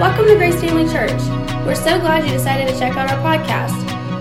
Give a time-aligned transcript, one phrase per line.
[0.00, 1.20] Welcome to Grace Family Church.
[1.64, 3.72] We're so glad you decided to check out our podcast.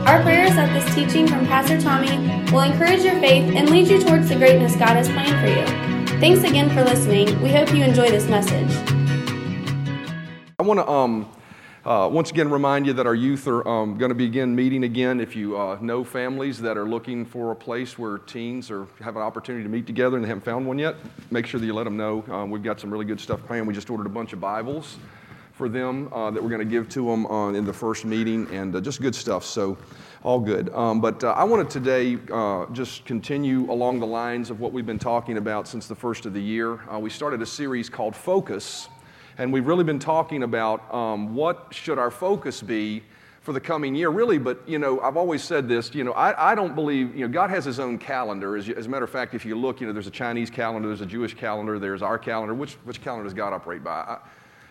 [0.05, 2.17] Our prayer is that this teaching from Pastor Tommy
[2.51, 6.19] will encourage your faith and lead you towards the greatness God has planned for you.
[6.19, 7.41] Thanks again for listening.
[7.41, 8.69] We hope you enjoy this message.
[10.59, 11.31] I want to um,
[11.85, 15.19] uh, once again remind you that our youth are um, going to begin meeting again.
[15.19, 19.15] If you uh, know families that are looking for a place where teens are, have
[19.15, 20.97] an opportunity to meet together and they haven't found one yet,
[21.31, 22.23] make sure that you let them know.
[22.29, 23.65] Um, we've got some really good stuff planned.
[23.65, 24.97] We just ordered a bunch of Bibles
[25.61, 28.47] for them uh, that we're going to give to them on, in the first meeting,
[28.51, 29.45] and uh, just good stuff.
[29.45, 29.77] So,
[30.23, 30.73] all good.
[30.73, 34.87] Um, but uh, I wanted today uh, just continue along the lines of what we've
[34.87, 36.79] been talking about since the first of the year.
[36.91, 38.89] Uh, we started a series called Focus,
[39.37, 43.03] and we've really been talking about um, what should our focus be
[43.41, 44.39] for the coming year, really.
[44.39, 47.31] But, you know, I've always said this, you know, I, I don't believe, you know,
[47.31, 48.57] God has his own calendar.
[48.57, 50.87] As, as, a matter of fact, if you look, you know, there's a Chinese calendar,
[50.87, 52.55] there's a Jewish calendar, there's our calendar.
[52.55, 54.17] Which, which calendar does God operate by?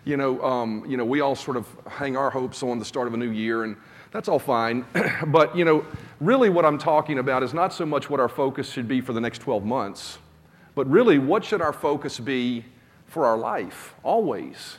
[0.03, 3.07] You know, um, you know, we all sort of hang our hopes on the start
[3.07, 3.75] of a new year, and
[4.11, 4.85] that's all fine.
[5.27, 5.85] but, you know,
[6.19, 9.13] really what I'm talking about is not so much what our focus should be for
[9.13, 10.17] the next 12 months,
[10.75, 12.65] but really what should our focus be
[13.05, 14.77] for our life, always.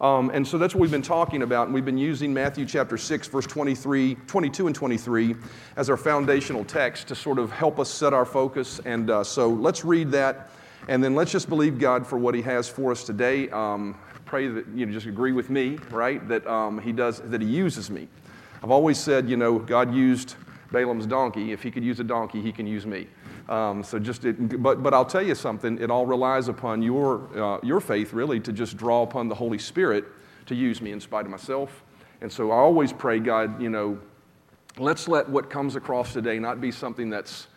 [0.00, 1.66] Um, and so that's what we've been talking about.
[1.66, 5.36] And we've been using Matthew chapter 6, verse 23, 22 and 23
[5.76, 8.80] as our foundational text to sort of help us set our focus.
[8.86, 10.50] And uh, so let's read that.
[10.88, 13.50] And then let's just believe God for what He has for us today.
[13.50, 13.94] Um,
[14.30, 16.26] pray that you know, just agree with me, right?
[16.28, 18.06] That um, He does, that He uses me.
[18.62, 20.36] I've always said, you know, God used
[20.70, 21.50] Balaam's donkey.
[21.50, 23.08] If He could use a donkey, He can use me.
[23.48, 27.28] Um, so just, it, but, but I'll tell you something, it all relies upon your,
[27.36, 30.04] uh, your faith really to just draw upon the Holy Spirit
[30.46, 31.82] to use me in spite of myself.
[32.20, 33.98] And so I always pray, God, you know,
[34.78, 37.48] let's let what comes across today not be something that's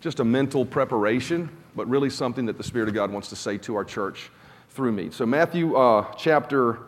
[0.00, 3.58] just a mental preparation, but really something that the Spirit of God wants to say
[3.58, 4.30] to our church
[4.72, 5.10] through me.
[5.10, 6.78] So Matthew uh, chapter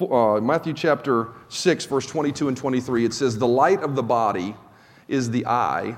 [0.00, 4.54] uh, Matthew chapter 6, verse 22 and 23, it says, The light of the body
[5.08, 5.96] is the eye.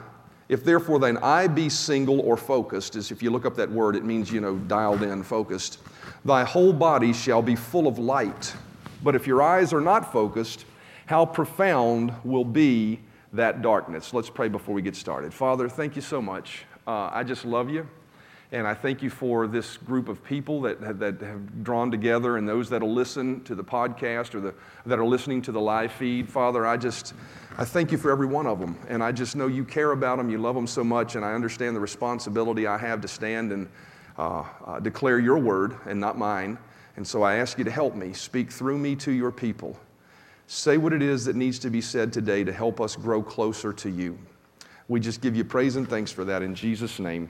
[0.48, 3.96] If therefore thine eye be single or focused, as if you look up that word,
[3.96, 5.78] it means, you know, dialed in, focused,
[6.24, 8.54] thy whole body shall be full of light.
[9.02, 10.64] But if your eyes are not focused,
[11.06, 13.00] how profound will be
[13.32, 14.12] that darkness?
[14.12, 15.32] Let's pray before we get started.
[15.32, 16.64] Father, thank you so much.
[16.86, 17.86] Uh, I just love you.
[18.52, 22.48] And I thank you for this group of people that, that have drawn together and
[22.48, 24.54] those that will listen to the podcast or the,
[24.86, 26.28] that are listening to the live feed.
[26.28, 27.14] Father, I just,
[27.58, 28.76] I thank you for every one of them.
[28.88, 31.32] And I just know you care about them, you love them so much, and I
[31.32, 33.68] understand the responsibility I have to stand and
[34.18, 36.58] uh, uh, declare your word and not mine.
[36.96, 39.78] And so I ask you to help me, speak through me to your people.
[40.48, 43.72] Say what it is that needs to be said today to help us grow closer
[43.74, 44.18] to you.
[44.88, 47.28] We just give you praise and thanks for that in Jesus' name.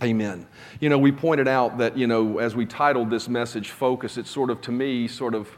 [0.00, 0.46] Amen.
[0.80, 4.30] You know, we pointed out that, you know, as we titled this message, Focus, it's
[4.30, 5.48] sort of, to me, sort of,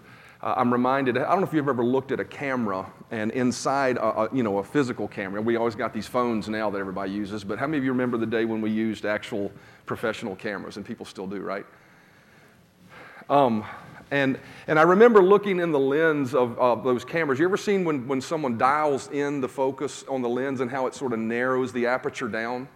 [0.42, 3.96] uh, I'm reminded, I don't know if you've ever looked at a camera and inside,
[3.96, 7.12] a, a, you know, a physical camera, we always got these phones now that everybody
[7.12, 9.50] uses, but how many of you remember the day when we used actual
[9.86, 10.76] professional cameras?
[10.76, 11.64] And people still do, right?
[13.30, 13.64] Um,
[14.10, 17.38] and, and I remember looking in the lens of, those cameras.
[17.38, 20.86] You ever seen when, when someone dials in the focus on the lens and how
[20.86, 22.68] it sort of narrows the aperture down?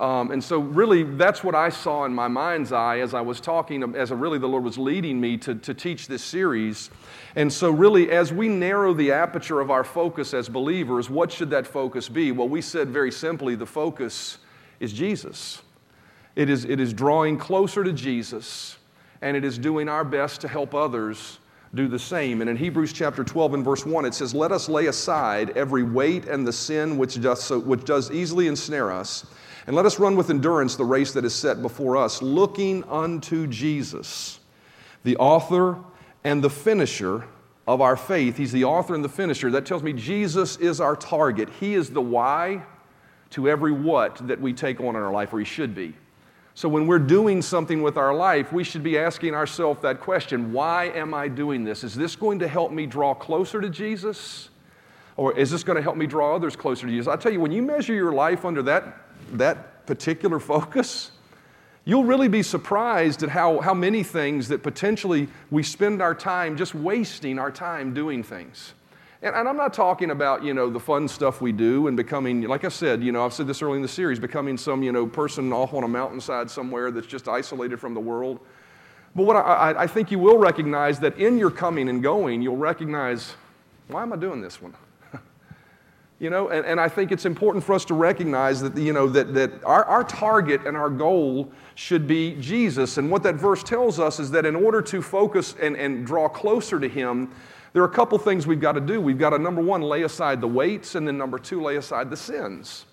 [0.00, 3.38] Um, and so, really, that's what I saw in my mind's eye as I was
[3.38, 6.88] talking, as really the Lord was leading me to, to teach this series.
[7.36, 11.50] And so, really, as we narrow the aperture of our focus as believers, what should
[11.50, 12.32] that focus be?
[12.32, 14.38] Well, we said very simply the focus
[14.80, 15.60] is Jesus.
[16.34, 18.78] It is, it is drawing closer to Jesus,
[19.20, 21.40] and it is doing our best to help others
[21.74, 22.40] do the same.
[22.40, 25.82] And in Hebrews chapter 12 and verse 1, it says, Let us lay aside every
[25.82, 29.26] weight and the sin which does, so, which does easily ensnare us
[29.66, 33.46] and let us run with endurance the race that is set before us, looking unto
[33.46, 34.40] Jesus,
[35.04, 35.78] the author
[36.24, 37.24] and the finisher
[37.66, 38.36] of our faith.
[38.36, 39.50] He's the author and the finisher.
[39.50, 41.48] That tells me Jesus is our target.
[41.60, 42.62] He is the why
[43.30, 45.94] to every what that we take on in our life, or He should be.
[46.54, 50.52] So when we're doing something with our life, we should be asking ourselves that question
[50.52, 51.84] Why am I doing this?
[51.84, 54.48] Is this going to help me draw closer to Jesus?
[55.16, 57.06] Or is this going to help me draw others closer to Jesus?
[57.06, 58.96] I tell you, when you measure your life under that
[59.38, 61.10] that particular focus,
[61.84, 66.56] you'll really be surprised at how, how many things that potentially we spend our time
[66.56, 68.74] just wasting our time doing things.
[69.22, 72.42] And, and, I'm not talking about, you know, the fun stuff we do and becoming,
[72.42, 74.92] like I said, you know, I've said this early in the series, becoming some, you
[74.92, 78.40] know, person off on a mountainside somewhere that's just isolated from the world.
[79.14, 82.56] But what I, I think you will recognize that in your coming and going, you'll
[82.56, 83.34] recognize,
[83.88, 84.74] why am I doing this one?
[86.20, 89.08] You know, and, and I think it's important for us to recognize that, you know,
[89.08, 92.98] that, that our, our target and our goal should be Jesus.
[92.98, 96.28] And what that verse tells us is that in order to focus and, and draw
[96.28, 97.32] closer to Him,
[97.72, 99.00] there are a couple things we've got to do.
[99.00, 102.10] We've got to, number one, lay aside the weights, and then number two, lay aside
[102.10, 102.84] the sins.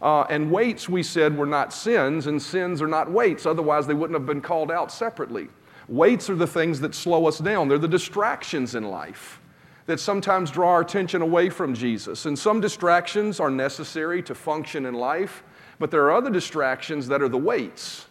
[0.00, 3.44] Uh, and weights, we said, were not sins, and sins are not weights.
[3.44, 5.48] Otherwise, they wouldn't have been called out separately.
[5.86, 9.39] Weights are the things that slow us down, they're the distractions in life
[9.86, 12.26] that sometimes draw our attention away from Jesus.
[12.26, 15.42] And some distractions are necessary to function in life,
[15.78, 18.06] but there are other distractions that are the weights.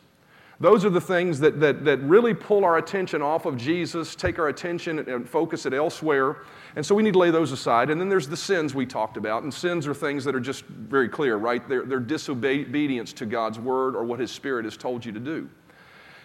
[0.62, 4.40] Those are the things that, that, that really pull our attention off of Jesus, take
[4.40, 6.38] our attention and focus it elsewhere.
[6.76, 7.90] And so we need to lay those aside.
[7.90, 9.44] And then there's the sins we talked about.
[9.44, 11.68] And sins are things that are just very clear, right?
[11.70, 15.50] They're, they're disobedience to God's word or what His Spirit has told you to do.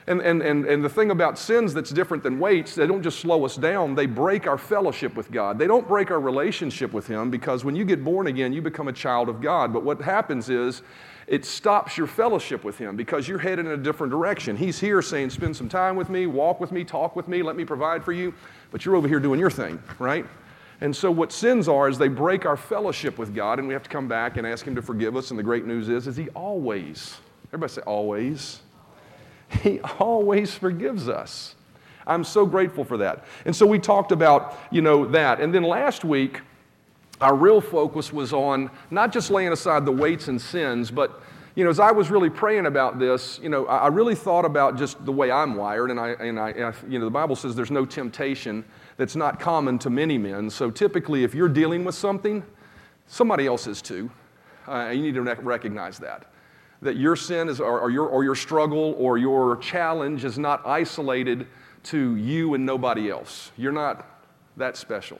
[0.06, 3.20] And, and, and, and the thing about sins that's different than weights, they don't just
[3.20, 5.58] slow us down, they break our fellowship with God.
[5.58, 8.88] They don't break our relationship with Him because when you get born again, you become
[8.88, 9.72] a child of God.
[9.72, 10.82] But what happens is
[11.26, 14.58] it stops your fellowship with Him because you're headed in a different direction.
[14.58, 17.56] He's here saying, Spend some time with me, walk with me, talk with me, let
[17.56, 18.34] me provide for you.
[18.72, 20.26] But you're over here doing your thing, right?
[20.82, 23.84] And so what sins are is they break our fellowship with God, and we have
[23.84, 25.30] to come back and ask Him to forgive us.
[25.30, 27.16] And the great news is, is He always,
[27.48, 28.60] everybody say always
[29.62, 31.54] he always forgives us.
[32.06, 33.24] I'm so grateful for that.
[33.44, 35.40] And so we talked about, you know, that.
[35.40, 36.40] And then last week,
[37.20, 41.22] our real focus was on not just laying aside the weights and sins, but
[41.54, 44.76] you know, as I was really praying about this, you know, I really thought about
[44.76, 47.70] just the way I'm wired, and I, and I, you know, the Bible says there's
[47.70, 48.64] no temptation
[48.96, 50.50] that's not common to many men.
[50.50, 52.42] So typically, if you're dealing with something,
[53.06, 54.10] somebody else is too.
[54.66, 56.26] Uh, you need to recognize that
[56.84, 60.64] that your sin is, or, or, your, or your struggle or your challenge is not
[60.66, 61.46] isolated
[61.84, 63.50] to you and nobody else.
[63.56, 64.22] You're not
[64.56, 65.18] that special.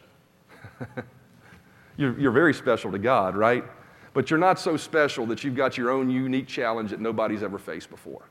[1.97, 3.65] you're, you're very special to God, right?
[4.13, 7.59] But you're not so special that you've got your own unique challenge that nobody's ever
[7.59, 8.29] faced before.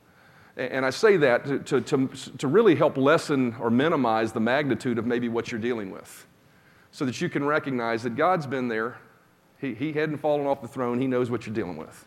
[0.56, 2.07] And I say that to, to, to,
[2.38, 6.27] to, really help lessen or minimize the magnitude of maybe what you're dealing with
[6.91, 8.97] so that you can recognize that God's been there.
[9.59, 12.06] He, he hadn't fallen off the throne, He knows what you're dealing with.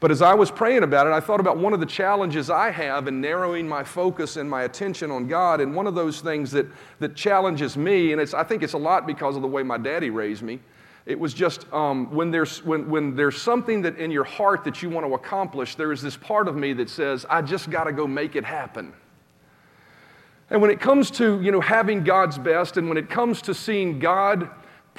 [0.00, 2.70] But as I was praying about it, I thought about one of the challenges I
[2.70, 5.60] have in narrowing my focus and my attention on God.
[5.60, 6.66] And one of those things that,
[7.00, 9.76] that challenges me, and it's, I think it's a lot because of the way my
[9.76, 10.58] daddy raised me,
[11.04, 14.82] it was just um, when, there's, when, when there's something that in your heart that
[14.82, 17.84] you want to accomplish, there is this part of me that says, I just got
[17.84, 18.94] to go make it happen.
[20.48, 23.54] And when it comes to you know, having God's best, and when it comes to
[23.54, 24.48] seeing God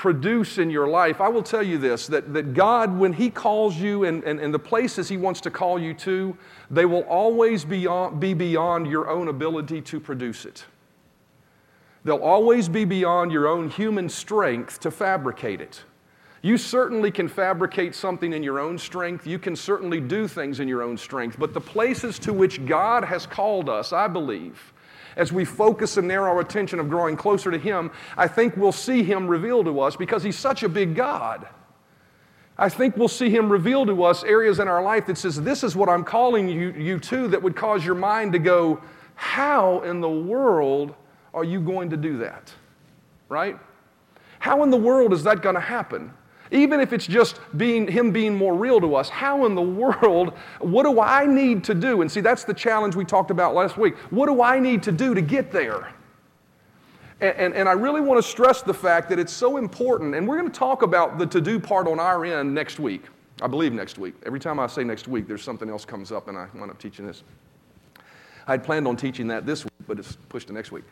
[0.01, 3.75] produce in your life, I will tell you this that, that God, when He calls
[3.75, 6.35] you and, and, and the places He wants to call you to,
[6.71, 10.65] they will always be, on, be beyond your own ability to produce it.
[12.03, 15.83] They'll always be beyond your own human strength to fabricate it.
[16.41, 19.27] You certainly can fabricate something in your own strength.
[19.27, 21.37] You can certainly do things in your own strength.
[21.37, 24.73] But the places to which God has called us, I believe,
[25.15, 28.71] as we focus and narrow our attention of growing closer to Him, I think we'll
[28.71, 31.47] see Him reveal to us because He's such a big God.
[32.57, 35.63] I think we'll see Him reveal to us areas in our life that says, This
[35.63, 38.81] is what I'm calling you, you to, that would cause your mind to go,
[39.15, 40.93] How in the world
[41.33, 42.53] are you going to do that?
[43.29, 43.57] Right?
[44.39, 46.13] How in the world is that going to happen?
[46.51, 50.33] Even if it's just being, him being more real to us, how in the world,
[50.59, 52.01] what do I need to do?
[52.01, 53.95] And see, that's the challenge we talked about last week.
[54.09, 55.93] What do I need to do to get there?
[57.21, 60.27] And, and, and I really want to stress the fact that it's so important, and
[60.27, 63.03] we're going to talk about the to do part on our end next week.
[63.41, 64.15] I believe next week.
[64.25, 66.79] Every time I say next week, there's something else comes up, and I wind up
[66.79, 67.23] teaching this.
[68.45, 70.83] I had planned on teaching that this week, but it's pushed to next week.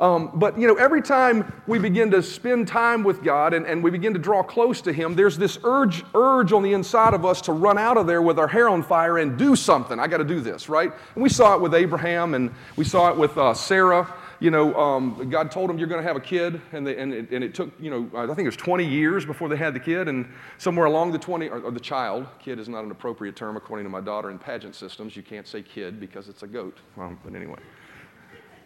[0.00, 3.82] Um, but you know, every time we begin to spend time with God and, and
[3.82, 7.24] we begin to draw close to Him, there's this urge, urge on the inside of
[7.24, 9.98] us to run out of there with our hair on fire and do something.
[9.98, 10.92] I got to do this, right?
[11.14, 14.12] And we saw it with Abraham and we saw it with uh, Sarah.
[14.40, 17.14] You know, um, God told them you're going to have a kid, and, they, and,
[17.14, 19.74] it, and it took, you know, I think it was 20 years before they had
[19.74, 22.90] the kid, and somewhere along the 20, or, or the child, kid is not an
[22.90, 25.16] appropriate term according to my daughter in pageant systems.
[25.16, 26.78] You can't say kid because it's a goat.
[26.98, 27.58] Um, but anyway.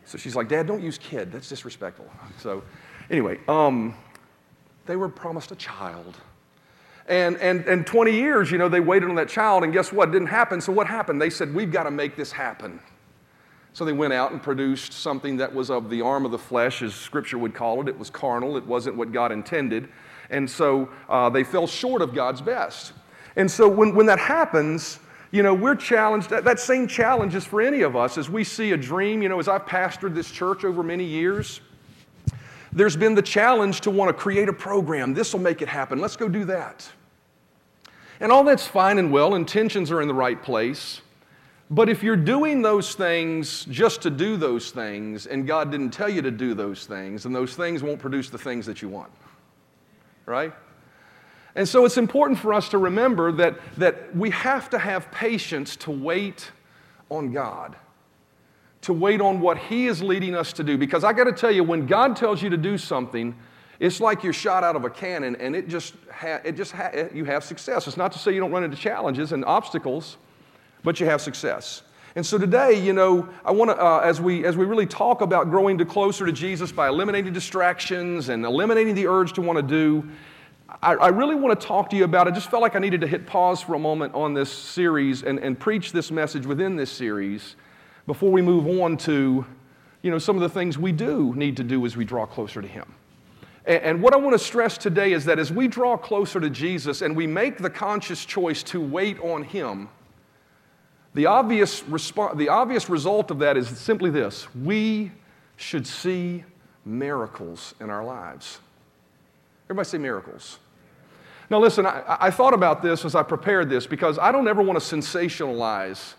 [0.09, 1.31] So she's like, Dad, don't use kid.
[1.31, 2.11] That's disrespectful.
[2.39, 2.63] So
[3.11, 3.95] anyway, um,
[4.87, 6.17] they were promised a child.
[7.07, 10.09] And, and, and 20 years, you know, they waited on that child, and guess what?
[10.09, 10.63] It didn't happen.
[10.63, 11.21] So what happened?
[11.21, 12.81] They said, We've got to make this happen.
[13.75, 16.83] So they went out and produced something that was of the arm of the flesh,
[16.83, 17.89] as Scripture would call it.
[17.89, 19.91] It was carnal, it wasn't what God intended.
[20.31, 22.93] And so uh, they fell short of God's best.
[23.37, 25.01] And so when, when that happens,
[25.31, 26.31] you know, we're challenged.
[26.31, 29.23] That, that same challenge is for any of us as we see a dream.
[29.23, 31.61] You know, as I've pastored this church over many years,
[32.73, 35.15] there's been the challenge to want to create a program.
[35.15, 35.99] This will make it happen.
[35.99, 36.89] Let's go do that.
[38.21, 41.03] And all that's fine and well, intentions are in the right place.
[41.71, 46.09] But if you're doing those things just to do those things, and God didn't tell
[46.09, 49.13] you to do those things, and those things won't produce the things that you want,
[50.25, 50.55] right?
[51.55, 55.77] And so it's important for us to remember that, that we have to have patience
[55.77, 56.51] to wait
[57.11, 57.75] on God,
[58.83, 60.79] to wait on what He is leading us to do.
[60.79, 63.35] Because I got to tell you, when God tells you to do something,
[63.81, 67.09] it's like you're shot out of a cannon and it just, ha- it just ha-
[67.15, 67.87] you have success.
[67.87, 70.17] It's not to say you don't run into challenges and obstacles,
[70.83, 71.83] but you have success.
[72.17, 75.21] And so today, you know, I want to, uh, as, we, as we really talk
[75.21, 79.59] about growing to closer to Jesus by eliminating distractions and eliminating the urge to want
[79.59, 80.09] to do,
[80.69, 83.01] I, I really want to talk to you about, I just felt like I needed
[83.01, 86.77] to hit pause for a moment on this series and, and preach this message within
[86.77, 87.57] this series
[88.07, 89.47] before we move on to,
[90.03, 92.61] you know, some of the things we do need to do as we draw closer
[92.61, 92.95] to Him.
[93.65, 96.51] And, and what I want to stress today is that as we draw closer to
[96.51, 99.89] Jesus and we make the conscious choice to wait on Him,
[101.15, 105.13] the obvious, resp- the obvious result of that is simply this we
[105.57, 106.45] should see
[106.85, 108.61] miracles in our lives.
[109.69, 110.59] Everybody say miracles.
[111.51, 114.63] Now, listen, I, I, thought about this as I prepared this because I don't ever
[114.63, 116.15] want to sensationalize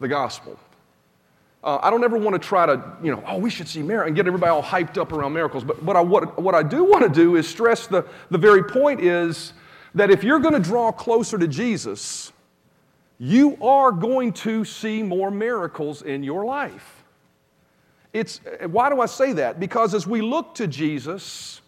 [0.00, 0.58] the gospel.
[1.62, 4.08] Uh, I don't ever want to try to, you know, oh, we should see miracles
[4.08, 5.64] and get everybody all hyped up around miracles.
[5.64, 8.62] But, but I, what, what I do want to do is stress the, the very
[8.62, 9.52] point is
[9.94, 12.32] that if you're going to draw closer to Jesus,
[13.18, 17.04] you are going to see more miracles in your life.
[18.12, 18.40] It's,
[18.70, 19.58] why do I say that?
[19.58, 21.60] Because as we look to Jesus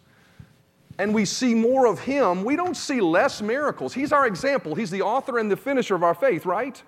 [0.99, 3.93] and we see more of Him, we don't see less miracles.
[3.93, 6.81] He's our example, He's the author and the finisher of our faith, right?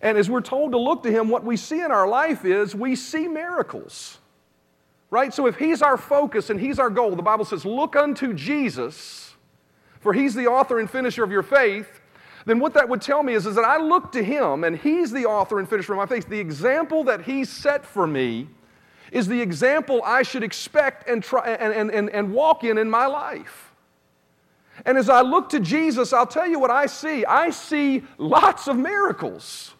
[0.00, 2.74] And as we're told to look to Him, what we see in our life is
[2.74, 4.18] we see miracles,
[5.10, 5.32] right?
[5.32, 9.34] So if He's our focus and He's our goal, the Bible says, look unto Jesus,
[10.00, 12.00] for He's the author and finisher of your faith
[12.48, 15.10] then what that would tell me is, is that I look to him and he's
[15.10, 16.30] the author and finisher of my faith.
[16.30, 18.48] The example that he set for me
[19.12, 23.06] is the example I should expect and, try, and, and, and, walk in in my
[23.06, 23.72] life.
[24.84, 27.24] And as I look to Jesus, I'll tell you what I see.
[27.24, 29.74] I see lots of miracles.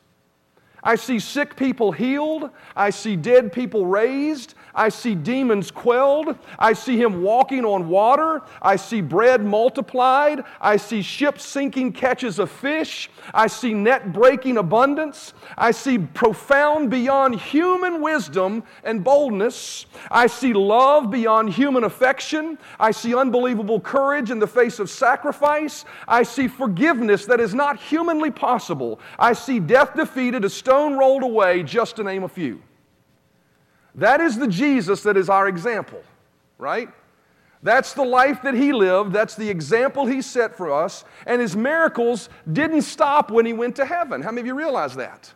[0.83, 2.51] I see sick people healed.
[2.75, 4.55] I see dead people raised.
[4.79, 6.39] I see demons quelled.
[6.57, 8.43] I see him walking on water.
[8.63, 10.45] I see bread multiplied.
[10.61, 13.11] I see ships sinking catches of fish.
[13.35, 15.35] I see net breaking abundance.
[15.57, 19.87] I see profound beyond human wisdom and boldness.
[20.13, 22.57] I see love beyond human affection.
[22.79, 25.85] I see unbelievable courage in the face of sacrifice.
[26.07, 29.01] I see forgiveness that is not humanly possible.
[29.19, 32.63] I see death defeated, a stone rolled away, just to name a few.
[33.95, 36.03] That is the Jesus that is our example,
[36.59, 36.89] right?
[37.63, 39.13] That's the life that he lived.
[39.13, 41.05] That's the example he set for us.
[41.27, 44.23] And his miracles didn't stop when he went to heaven.
[44.23, 45.33] How many of you realize that?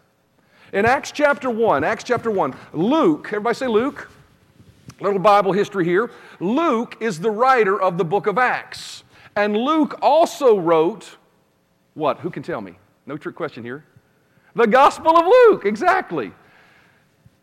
[0.73, 4.09] In Acts chapter 1, Acts chapter 1, Luke, everybody say Luke.
[5.00, 6.12] Little Bible history here.
[6.38, 9.02] Luke is the writer of the book of Acts.
[9.35, 11.16] And Luke also wrote
[11.94, 12.21] what?
[12.21, 12.78] Who can tell me?
[13.06, 13.85] No trick question here.
[14.54, 16.32] The Gospel of Luke, exactly.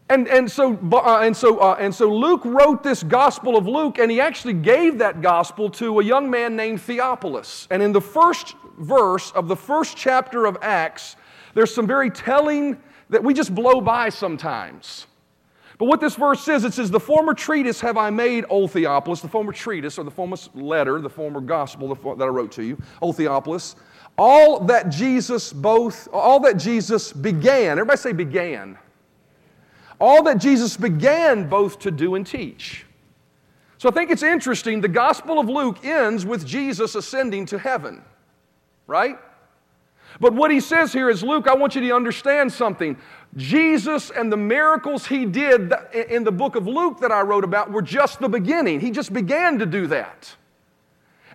[0.09, 3.99] And, and, so, uh, and, so, uh, and so Luke wrote this Gospel of Luke,
[3.99, 7.67] and he actually gave that Gospel to a young man named Theophilus.
[7.69, 11.15] And in the first verse of the first chapter of Acts,
[11.53, 15.05] there's some very telling that we just blow by sometimes.
[15.77, 19.21] But what this verse says, it says, The former treatise have I made, O Theophilus,
[19.21, 22.81] the former treatise, or the former letter, the former gospel that I wrote to you,
[22.99, 23.75] O Theophilus,
[24.17, 28.77] all that Jesus both, all that Jesus began, everybody say began
[29.99, 32.85] all that Jesus began both to do and teach.
[33.77, 34.81] So I think it's interesting.
[34.81, 38.01] The Gospel of Luke ends with Jesus ascending to heaven,
[38.87, 39.17] right?
[40.19, 42.97] But what he says here is Luke, I want you to understand something.
[43.37, 47.71] Jesus and the miracles he did in the book of Luke that I wrote about
[47.71, 48.79] were just the beginning.
[48.79, 50.35] He just began to do that.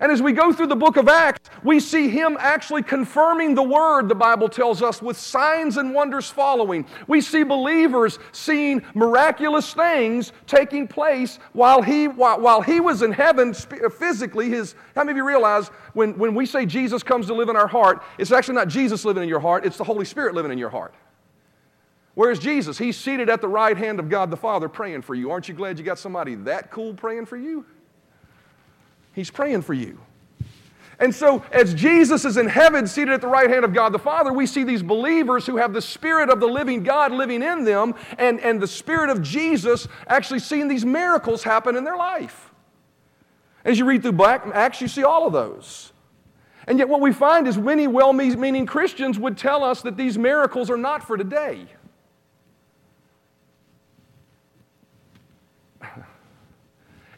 [0.00, 3.62] And as we go through the book of Acts, we see him actually confirming the
[3.62, 6.84] word, the Bible tells us, with signs and wonders following.
[7.06, 13.12] We see believers seeing miraculous things taking place while he, while, while he was in
[13.12, 14.50] heaven physically.
[14.50, 17.56] His, how many of you realize when, when we say Jesus comes to live in
[17.56, 20.50] our heart, it's actually not Jesus living in your heart, it's the Holy Spirit living
[20.50, 20.92] in your heart.
[22.14, 22.78] Where's Jesus?
[22.78, 25.30] He's seated at the right hand of God the Father praying for you.
[25.30, 27.66] Aren't you glad you got somebody that cool praying for you?
[29.14, 29.98] He's praying for you.
[31.00, 33.98] And so, as Jesus is in heaven, seated at the right hand of God the
[33.98, 37.64] Father, we see these believers who have the Spirit of the living God living in
[37.64, 42.52] them, and, and the Spirit of Jesus actually seeing these miracles happen in their life.
[43.64, 45.92] As you read through Black Acts, you see all of those.
[46.66, 50.16] And yet, what we find is many well meaning Christians would tell us that these
[50.16, 51.66] miracles are not for today.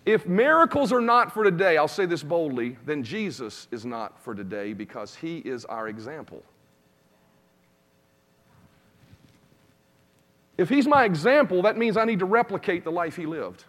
[0.07, 4.37] If miracles are not for today, I'll say this boldly, then Jesus is not for
[4.37, 6.45] today because he is our example.
[10.57, 13.65] If he's my example, that means I need to replicate the life he lived.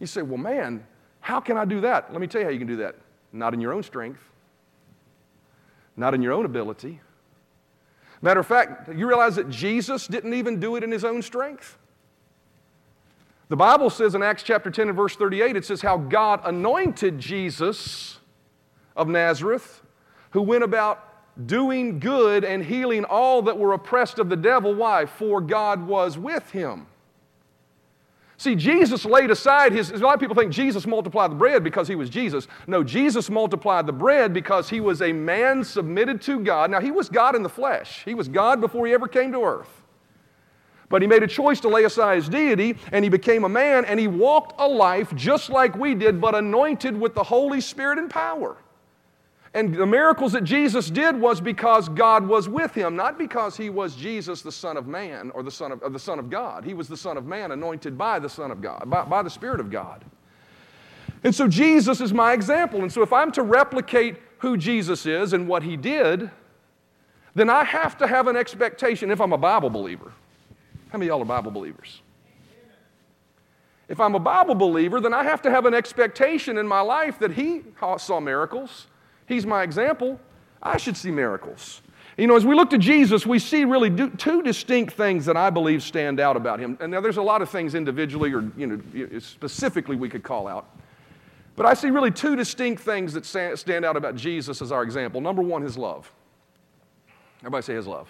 [0.00, 0.84] You say, well, man,
[1.20, 2.10] how can I do that?
[2.10, 2.96] Let me tell you how you can do that.
[3.32, 4.22] Not in your own strength,
[5.94, 7.00] not in your own ability.
[8.22, 11.76] Matter of fact, you realize that Jesus didn't even do it in his own strength?
[13.52, 17.18] The Bible says in Acts chapter 10 and verse 38, it says how God anointed
[17.18, 18.18] Jesus
[18.96, 19.82] of Nazareth,
[20.30, 21.06] who went about
[21.46, 24.74] doing good and healing all that were oppressed of the devil.
[24.74, 25.04] Why?
[25.04, 26.86] For God was with him.
[28.38, 29.90] See, Jesus laid aside his.
[29.90, 32.48] A lot of people think Jesus multiplied the bread because he was Jesus.
[32.66, 36.70] No, Jesus multiplied the bread because he was a man submitted to God.
[36.70, 39.44] Now, he was God in the flesh, he was God before he ever came to
[39.44, 39.81] earth.
[40.92, 43.86] But he made a choice to lay aside his deity and he became a man
[43.86, 47.98] and he walked a life just like we did, but anointed with the Holy Spirit
[47.98, 48.58] and power.
[49.54, 53.70] And the miracles that Jesus did was because God was with him, not because he
[53.70, 56.62] was Jesus, the Son of Man, or the Son of, or the Son of God.
[56.62, 59.30] He was the Son of Man, anointed by the Son of God, by, by the
[59.30, 60.04] Spirit of God.
[61.24, 62.82] And so Jesus is my example.
[62.82, 66.30] And so if I'm to replicate who Jesus is and what he did,
[67.34, 70.12] then I have to have an expectation if I'm a Bible believer.
[70.92, 72.02] How many of y'all are Bible believers?
[73.88, 77.18] If I'm a Bible believer, then I have to have an expectation in my life
[77.18, 77.62] that he
[77.98, 78.86] saw miracles
[79.26, 80.20] He's my example.
[80.62, 81.80] I should see miracles.
[82.18, 85.48] You know, as we look to Jesus, we see really two distinct things that I
[85.48, 86.76] believe stand out about him.
[86.80, 90.46] And now there's a lot of things individually or you know, specifically we could call
[90.46, 90.68] out.
[91.56, 95.20] But I see really two distinct things that stand out about Jesus as our example.
[95.20, 96.12] Number one, his love.
[97.40, 98.08] Everybody say his love.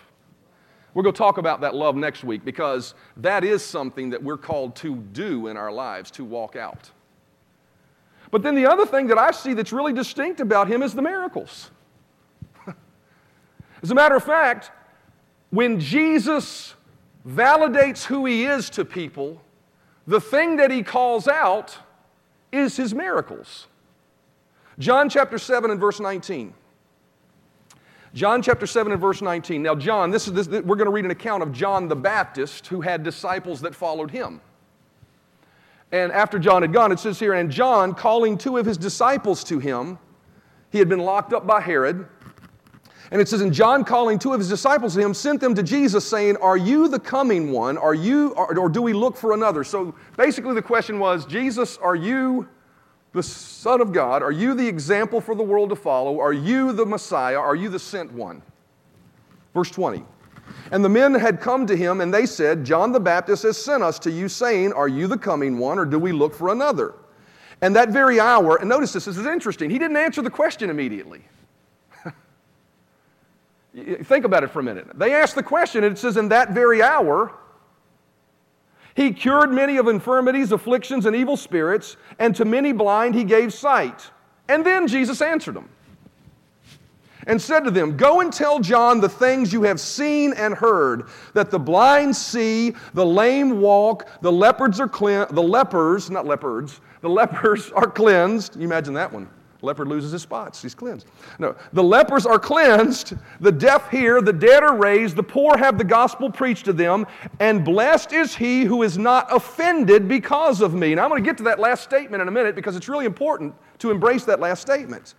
[0.94, 4.36] We're going to talk about that love next week because that is something that we're
[4.36, 6.90] called to do in our lives, to walk out.
[8.30, 11.02] But then the other thing that I see that's really distinct about him is the
[11.02, 11.70] miracles.
[13.82, 14.70] As a matter of fact,
[15.50, 16.74] when Jesus
[17.26, 19.40] validates who he is to people,
[20.06, 21.76] the thing that he calls out
[22.50, 23.66] is his miracles.
[24.78, 26.54] John chapter 7 and verse 19.
[28.14, 29.62] John chapter 7 and verse 19.
[29.62, 32.66] Now, John, this is this, we're going to read an account of John the Baptist
[32.66, 34.40] who had disciples that followed him.
[35.92, 39.44] And after John had gone, it says here, and John, calling two of his disciples
[39.44, 39.98] to him,
[40.70, 42.06] he had been locked up by Herod.
[43.10, 45.62] And it says, and John, calling two of his disciples to him, sent them to
[45.62, 47.76] Jesus, saying, Are you the coming one?
[47.76, 49.64] Are you, or, or do we look for another?
[49.64, 52.48] So basically, the question was, Jesus, are you
[53.12, 54.22] the Son of God?
[54.22, 56.20] Are you the example for the world to follow?
[56.20, 57.38] Are you the Messiah?
[57.38, 58.42] Are you the sent one?
[59.54, 60.04] Verse 20.
[60.70, 63.82] And the men had come to him, and they said, John the Baptist has sent
[63.82, 66.94] us to you, saying, Are you the coming one, or do we look for another?
[67.60, 70.70] And that very hour, and notice this, this is interesting, he didn't answer the question
[70.70, 71.22] immediately.
[74.02, 74.98] Think about it for a minute.
[74.98, 77.32] They asked the question, and it says, In that very hour,
[78.94, 83.52] he cured many of infirmities, afflictions, and evil spirits, and to many blind he gave
[83.52, 84.10] sight.
[84.48, 85.68] And then Jesus answered them
[87.26, 91.08] and said to them, Go and tell John the things you have seen and heard,
[91.34, 97.08] that the blind see, the lame walk, the leopards are the lepers, not leopards, the
[97.08, 98.56] lepers are cleansed.
[98.56, 99.28] You imagine that one.
[99.62, 101.06] Leopard loses his spots, he's cleansed.
[101.38, 105.78] No, the lepers are cleansed, the deaf hear, the dead are raised, the poor have
[105.78, 107.06] the gospel preached to them,
[107.38, 110.96] and blessed is he who is not offended because of me.
[110.96, 113.06] Now I'm going to get to that last statement in a minute because it's really
[113.06, 115.14] important to embrace that last statement.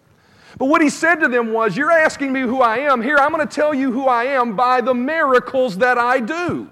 [0.57, 3.01] But what he said to them was, You're asking me who I am.
[3.01, 6.69] Here, I'm going to tell you who I am by the miracles that I do.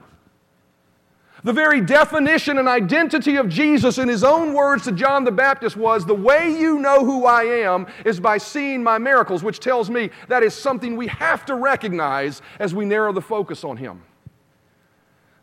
[1.43, 5.75] The very definition and identity of Jesus, in his own words to John the Baptist,
[5.75, 9.89] was the way you know who I am is by seeing my miracles, which tells
[9.89, 14.03] me that is something we have to recognize as we narrow the focus on him.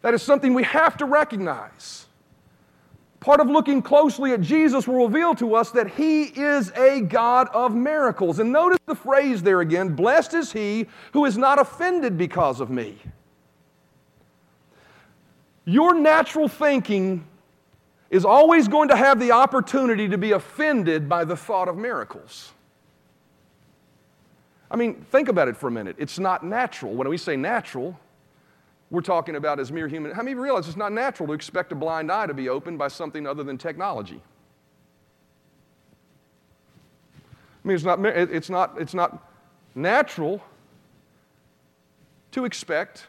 [0.02, 2.06] That is something we have to recognize.
[3.20, 7.48] Part of looking closely at Jesus will reveal to us that He is a God
[7.48, 8.38] of miracles.
[8.38, 12.70] And notice the phrase there again Blessed is He who is not offended because of
[12.70, 12.96] me.
[15.68, 17.26] Your natural thinking
[18.08, 22.52] is always going to have the opportunity to be offended by the thought of miracles.
[24.70, 25.96] I mean, think about it for a minute.
[25.98, 26.94] It's not natural.
[26.94, 28.00] When we say natural,
[28.90, 30.12] we're talking about as mere human.
[30.12, 32.88] How many realize it's not natural to expect a blind eye to be opened by
[32.88, 34.22] something other than technology?
[37.62, 39.22] I mean, it's not, it's not, it's not
[39.74, 40.40] natural
[42.30, 43.06] to expect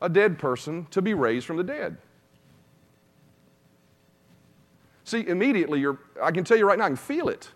[0.00, 1.96] a dead person to be raised from the dead.
[5.04, 7.50] See, immediately, you're, I can tell you right now, I can feel it.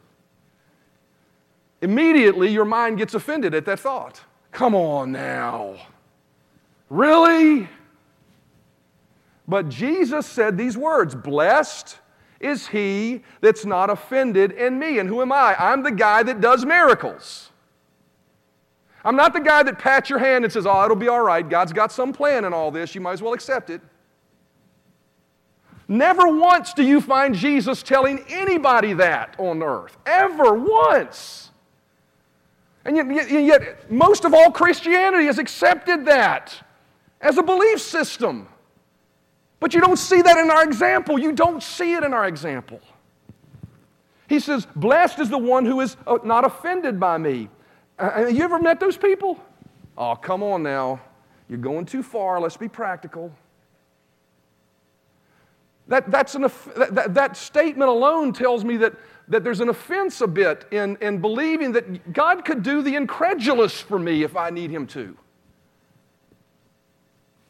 [1.83, 4.23] Immediately, your mind gets offended at that thought.
[4.53, 5.77] Come on now.
[6.89, 7.69] Really?
[9.47, 11.99] But Jesus said these words Blessed
[12.41, 14.99] is he that's not offended in me.
[14.99, 15.55] And who am I?
[15.59, 17.52] I'm the guy that does miracles.
[19.05, 21.49] I'm not the guy that pats your hand and says, Oh, it'll be all right.
[21.49, 22.95] God's got some plan in all this.
[22.95, 23.81] You might as well accept it.
[25.89, 29.97] Never once do you find Jesus telling anybody that on earth.
[30.07, 31.51] Ever once.
[32.85, 36.55] And yet, yet, most of all Christianity has accepted that
[37.21, 38.49] as a belief system.
[39.61, 41.19] But you don't see that in our example.
[41.19, 42.81] You don't see it in our example.
[44.29, 47.49] He says, Blessed is the one who is uh, not offended by me.
[47.99, 49.39] Uh, you ever met those people?
[49.97, 51.01] Oh, come on now.
[51.49, 52.41] You're going too far.
[52.41, 53.33] Let's be practical.
[55.89, 56.43] That, that's an,
[56.77, 58.95] that, that statement alone tells me that,
[59.29, 63.81] that there's an offense a bit in, in believing that God could do the incredulous
[63.81, 65.17] for me if I need Him to.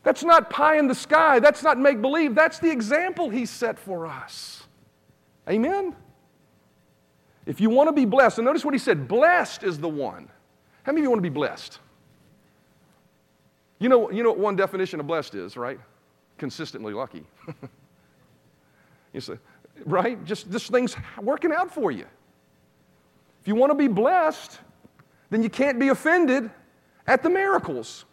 [0.02, 1.38] That's not pie in the sky.
[1.38, 2.35] That's not make believe.
[2.35, 4.64] That's the example He set for us.
[5.48, 5.94] Amen?
[7.46, 10.28] If you want to be blessed, and notice what He said blessed is the one.
[10.85, 11.78] How many of you want to be blessed?
[13.78, 15.81] You know, you know what one definition of blessed is, right?
[16.38, 17.24] Consistently lucky.
[19.12, 19.38] you say,
[19.85, 20.24] right?
[20.24, 22.07] Just this thing's working out for you.
[23.40, 24.61] If you want to be blessed,
[25.31, 26.48] then you can't be offended
[27.09, 28.05] at the miracles.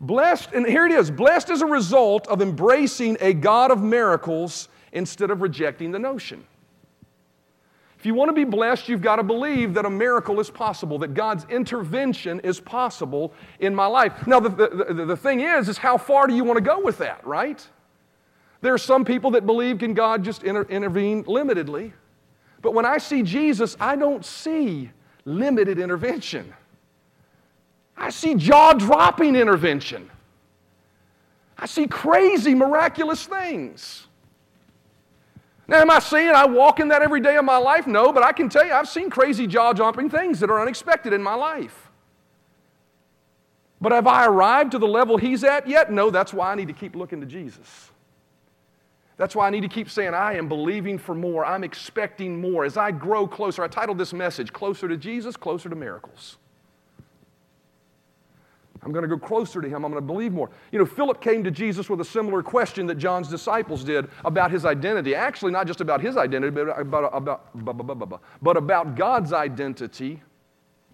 [0.00, 4.68] Blessed, and here it is blessed as a result of embracing a God of miracles
[4.92, 6.46] instead of rejecting the notion.
[8.06, 10.96] If you want to be blessed, you've got to believe that a miracle is possible,
[11.00, 14.28] that God's intervention is possible in my life.
[14.28, 16.78] Now, the, the, the, the thing is, is how far do you want to go
[16.78, 17.68] with that, right?
[18.60, 21.94] There are some people that believe can God just inter- intervene limitedly.
[22.62, 24.88] But when I see Jesus, I don't see
[25.24, 26.54] limited intervention.
[27.96, 30.08] I see jaw dropping intervention.
[31.58, 34.05] I see crazy, miraculous things.
[35.68, 37.86] Now, am I saying I walk in that every day of my life?
[37.86, 41.12] No, but I can tell you I've seen crazy jaw jumping things that are unexpected
[41.12, 41.90] in my life.
[43.80, 45.90] But have I arrived to the level he's at yet?
[45.90, 47.90] No, that's why I need to keep looking to Jesus.
[49.16, 51.44] That's why I need to keep saying, I am believing for more.
[51.44, 52.64] I'm expecting more.
[52.64, 56.36] As I grow closer, I titled this message, Closer to Jesus, Closer to Miracles.
[58.82, 59.84] I'm going to go closer to him.
[59.84, 60.50] I'm going to believe more.
[60.72, 64.50] You know, Philip came to Jesus with a similar question that John's disciples did about
[64.50, 65.14] his identity.
[65.14, 70.22] Actually, not just about his identity, but about, about, but about God's identity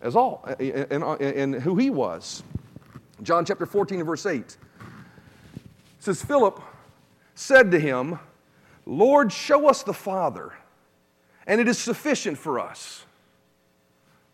[0.01, 2.43] as all and, and who he was.
[3.23, 4.57] John chapter 14 and verse 8
[6.01, 6.61] says, Philip
[7.35, 8.19] said to him,
[8.85, 10.53] Lord, show us the Father,
[11.47, 13.05] and it is sufficient for us.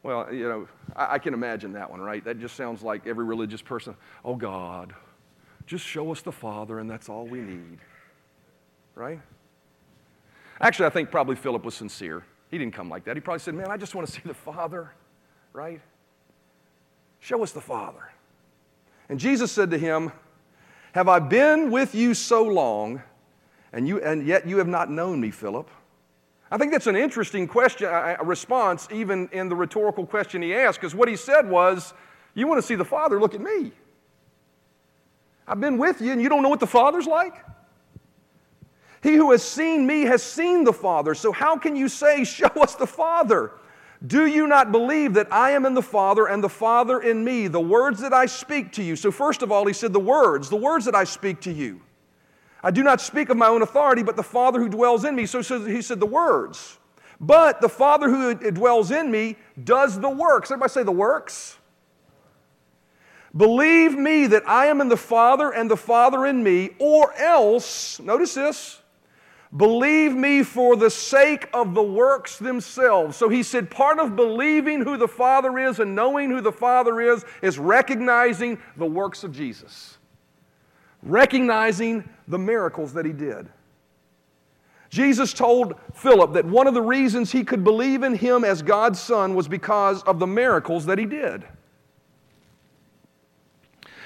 [0.02, 2.24] Well, you know, I, I, can imagine that one, right?
[2.24, 3.96] That just sounds like every religious person.
[4.24, 4.94] Oh, God,
[5.66, 7.78] just show us the Father, and that's all we need.
[8.94, 9.20] Right?
[10.60, 12.24] Actually, I think probably Philip was sincere.
[12.50, 13.16] He didn't come like that.
[13.16, 14.92] He probably said, Man, I just want to see the Father,
[15.52, 15.80] right?
[17.20, 18.10] Show us the Father.
[19.08, 20.12] And Jesus said to him,
[20.92, 23.02] Have I been with you so long,
[23.72, 25.70] and, you, and yet you have not known me, Philip?
[26.50, 30.80] I think that's an interesting question, a response, even in the rhetorical question he asked,
[30.80, 31.92] because what he said was,
[32.34, 33.20] You want to see the Father?
[33.20, 33.72] Look at me.
[35.46, 37.34] I've been with you, and you don't know what the Father's like?
[39.02, 41.14] He who has seen me has seen the Father.
[41.14, 43.52] So how can you say, Show us the Father?
[44.06, 47.48] Do you not believe that I am in the Father and the Father in me?
[47.48, 48.94] The words that I speak to you.
[48.94, 51.80] So, first of all, he said, The words, the words that I speak to you.
[52.62, 55.26] I do not speak of my own authority, but the Father who dwells in me.
[55.26, 56.78] So he said the words.
[57.20, 60.50] But the Father who dwells in me does the works.
[60.50, 61.56] Everybody say the works.
[63.36, 68.00] Believe me that I am in the Father and the Father in me, or else,
[68.00, 68.80] notice this,
[69.56, 73.16] believe me for the sake of the works themselves.
[73.16, 77.00] So he said part of believing who the Father is and knowing who the Father
[77.00, 79.97] is is recognizing the works of Jesus
[81.02, 83.48] recognizing the miracles that he did.
[84.90, 88.98] Jesus told Philip that one of the reasons he could believe in him as God's
[88.98, 91.44] son was because of the miracles that he did.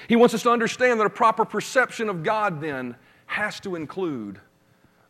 [0.09, 4.41] He wants us to understand that a proper perception of God then has to include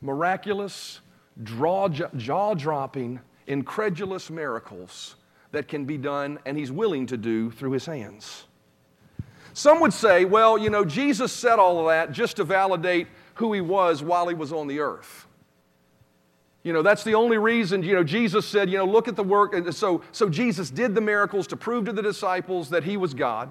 [0.02, 1.00] miraculous,
[1.42, 5.16] jaw dropping, incredulous miracles
[5.52, 8.44] that can be done and he's willing to do through his hands.
[9.54, 13.52] Some would say, well, you know, Jesus said all of that just to validate who
[13.52, 15.26] he was while he was on the earth.
[16.62, 19.24] You know, that's the only reason, you know, Jesus said, you know, look at the
[19.24, 19.52] work.
[19.52, 23.14] And so, so Jesus did the miracles to prove to the disciples that he was
[23.14, 23.50] God.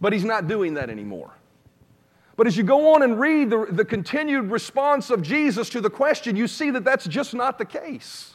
[0.00, 1.32] But he's not doing that anymore.
[2.36, 5.90] But as you go on and read the, the continued response of Jesus to the
[5.90, 8.34] question, you see that that's just not the case.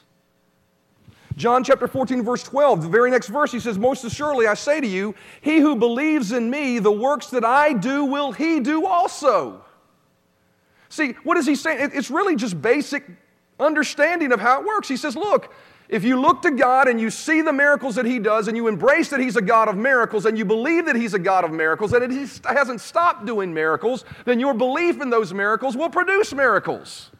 [1.35, 4.79] John chapter 14, verse 12, the very next verse, he says, Most assuredly I say
[4.79, 8.85] to you, he who believes in me, the works that I do will he do
[8.85, 9.63] also.
[10.89, 11.91] See, what is he saying?
[11.93, 13.03] It's really just basic
[13.59, 14.87] understanding of how it works.
[14.87, 15.51] He says, Look,
[15.89, 18.67] if you look to God and you see the miracles that He does and you
[18.67, 21.51] embrace that He's a God of miracles and you believe that He's a God of
[21.51, 26.33] miracles and He hasn't stopped doing miracles, then your belief in those miracles will produce
[26.33, 27.11] miracles.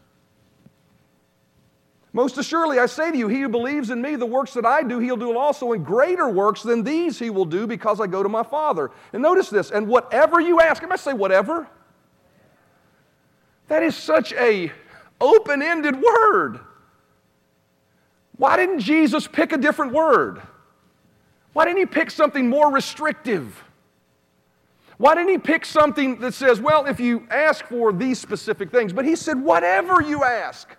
[2.14, 4.84] Most assuredly, I say to you, he who believes in me, the works that I
[4.84, 8.22] do, he'll do also, and greater works than these he will do because I go
[8.22, 8.92] to my Father.
[9.12, 11.66] And notice this, and whatever you ask, I must say whatever.
[13.66, 14.70] That is such a
[15.20, 16.60] open-ended word.
[18.36, 20.40] Why didn't Jesus pick a different word?
[21.52, 23.60] Why didn't he pick something more restrictive?
[24.98, 28.92] Why didn't he pick something that says, well, if you ask for these specific things?
[28.92, 30.76] But he said, whatever you ask.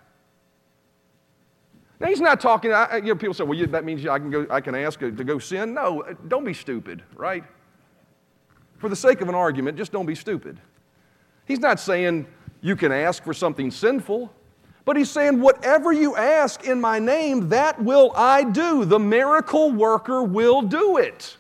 [2.00, 2.74] Now he's not talking.
[2.74, 4.46] I, you know, people say, "Well, you, that means I can go.
[4.50, 7.44] I can ask to go sin." No, uh, don't be stupid, right?
[8.78, 10.60] For the sake of an argument, just don't be stupid.
[11.46, 12.28] He's not saying
[12.62, 14.32] you can ask for something sinful,
[14.84, 18.84] but he's saying, "Whatever you ask in my name, that will I do.
[18.84, 21.38] The miracle worker will do it."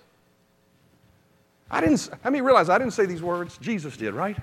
[1.70, 2.10] I didn't.
[2.24, 3.58] I mean, realize I didn't say these words.
[3.58, 4.38] Jesus did, right?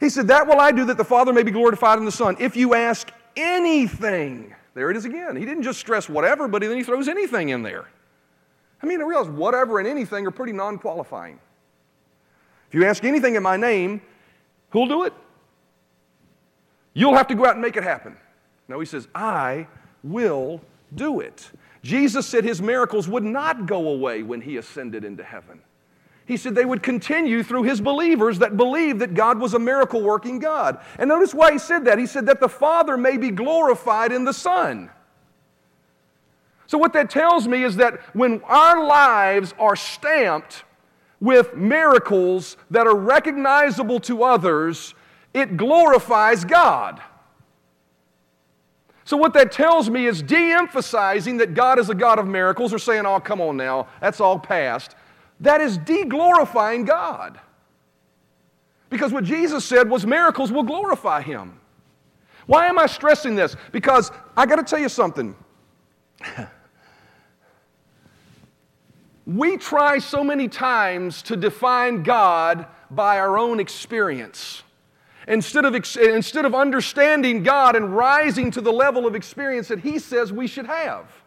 [0.00, 2.36] He said, "That will I do, that the Father may be glorified in the Son.
[2.40, 5.36] If you ask anything." There it is again.
[5.36, 7.86] He didn't just stress whatever, but then he throws anything in there.
[8.82, 11.38] I mean, I realize whatever and anything are pretty non qualifying.
[12.68, 14.00] If you ask anything in my name,
[14.70, 15.12] who'll do it?
[16.94, 18.16] You'll have to go out and make it happen.
[18.68, 19.66] No, he says, I
[20.02, 20.60] will
[20.94, 21.50] do it.
[21.82, 25.60] Jesus said his miracles would not go away when he ascended into heaven.
[26.30, 30.00] He said they would continue through his believers that believed that God was a miracle
[30.00, 30.78] working God.
[30.96, 31.98] And notice why he said that.
[31.98, 34.90] He said that the Father may be glorified in the Son.
[36.68, 40.62] So, what that tells me is that when our lives are stamped
[41.18, 44.94] with miracles that are recognizable to others,
[45.34, 47.02] it glorifies God.
[49.04, 52.72] So, what that tells me is de emphasizing that God is a God of miracles
[52.72, 54.94] or saying, oh, come on now, that's all past
[55.40, 57.40] that is deglorifying God.
[58.90, 61.58] Because what Jesus said was miracles will glorify Him.
[62.46, 63.56] Why am I stressing this?
[63.72, 65.36] Because I got to tell you something.
[69.26, 74.64] we try so many times to define God by our own experience.
[75.28, 80.00] Instead of, instead of understanding God and rising to the level of experience that He
[80.00, 81.19] says we should have.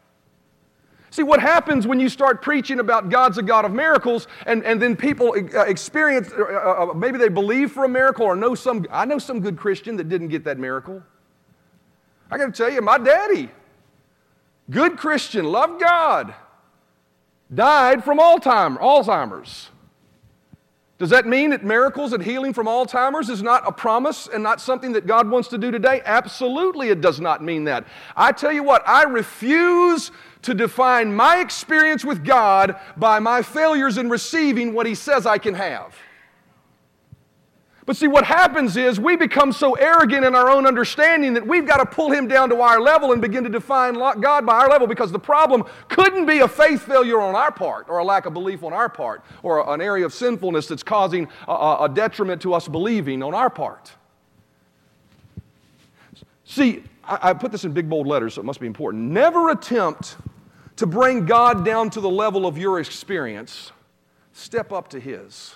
[1.13, 4.81] See, what happens when you start preaching about God's a God of miracles and, and
[4.81, 8.55] then people uh, experience, uh, uh, uh, maybe they believe for a miracle or know
[8.55, 11.03] some, I know some good Christian that didn't get that miracle.
[12.31, 13.51] I got to tell you, my daddy,
[14.71, 16.33] good Christian, loved God,
[17.53, 19.69] died from Alzheimer's.
[20.99, 24.61] Does that mean that miracles and healing from Alzheimer's is not a promise and not
[24.61, 26.01] something that God wants to do today?
[26.05, 27.85] Absolutely, it does not mean that.
[28.15, 30.11] I tell you what, I refuse
[30.43, 35.39] to define my experience with God by my failures in receiving what He says I
[35.39, 35.95] can have.
[37.85, 41.65] But see, what happens is we become so arrogant in our own understanding that we've
[41.65, 44.69] got to pull Him down to our level and begin to define God by our
[44.69, 48.25] level because the problem couldn't be a faith failure on our part or a lack
[48.25, 52.53] of belief on our part or an area of sinfulness that's causing a, detriment to
[52.53, 53.91] us believing on our part.
[56.45, 59.11] See, I put this in big bold letters, so it must be important.
[59.11, 60.15] Never attempt
[60.77, 63.73] to bring God down to the level of your experience,
[64.31, 65.55] step up to His.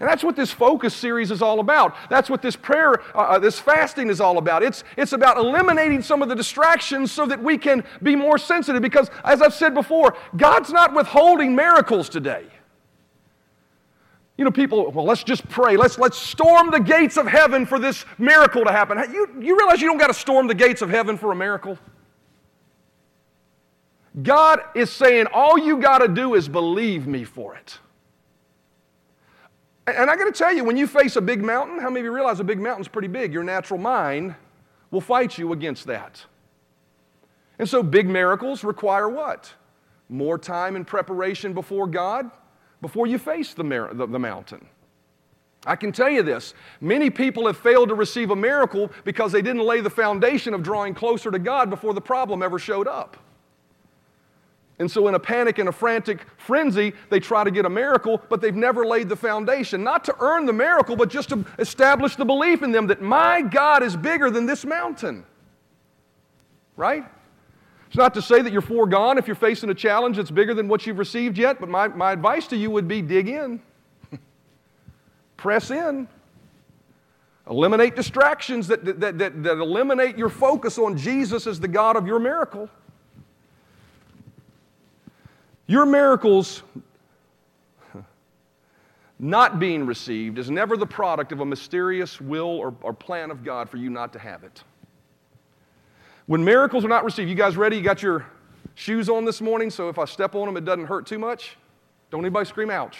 [0.00, 1.96] And that's what this focus series is all about.
[2.08, 4.62] That's what this prayer, uh, uh, this fasting is all about.
[4.62, 8.80] It's, it's about eliminating some of the distractions so that we can be more sensitive.
[8.80, 12.46] Because, as I've said before, God's not withholding miracles today.
[14.36, 15.76] You know, people, well, let's just pray.
[15.76, 18.98] Let's, let's storm the gates of heaven for this miracle to happen.
[19.12, 21.76] You, you realize you don't got to storm the gates of heaven for a miracle?
[24.22, 27.80] God is saying, all you got to do is believe me for it.
[29.96, 32.04] And I got to tell you, when you face a big mountain, how many of
[32.04, 33.32] you realize a big mountain's pretty big?
[33.32, 34.34] Your natural mind
[34.90, 36.24] will fight you against that.
[37.58, 39.52] And so big miracles require what?
[40.08, 42.30] More time and preparation before God
[42.80, 44.66] before you face the, the, the mountain.
[45.66, 49.42] I can tell you this many people have failed to receive a miracle because they
[49.42, 53.16] didn't lay the foundation of drawing closer to God before the problem ever showed up.
[54.80, 58.22] And so, in a panic and a frantic frenzy, they try to get a miracle,
[58.28, 62.14] but they've never laid the foundation, not to earn the miracle, but just to establish
[62.14, 65.24] the belief in them that my God is bigger than this mountain.
[66.76, 67.04] Right?
[67.88, 70.68] It's not to say that you're foregone if you're facing a challenge that's bigger than
[70.68, 73.60] what you've received yet, but my, my advice to you would be dig in,
[75.36, 76.06] press in.
[77.50, 82.06] Eliminate distractions that, that, that, that eliminate your focus on Jesus as the God of
[82.06, 82.68] your miracle.
[85.68, 86.62] Your miracles
[89.18, 93.44] not being received is never the product of a mysterious will or, or, plan of
[93.44, 94.64] God for you not to have it.
[96.26, 97.76] When miracles are not received, you guys ready?
[97.76, 98.26] You got your
[98.76, 101.56] shoes on this morning, so if I step on them, it doesn't hurt too much?
[102.10, 102.96] Don't anybody scream, ouch.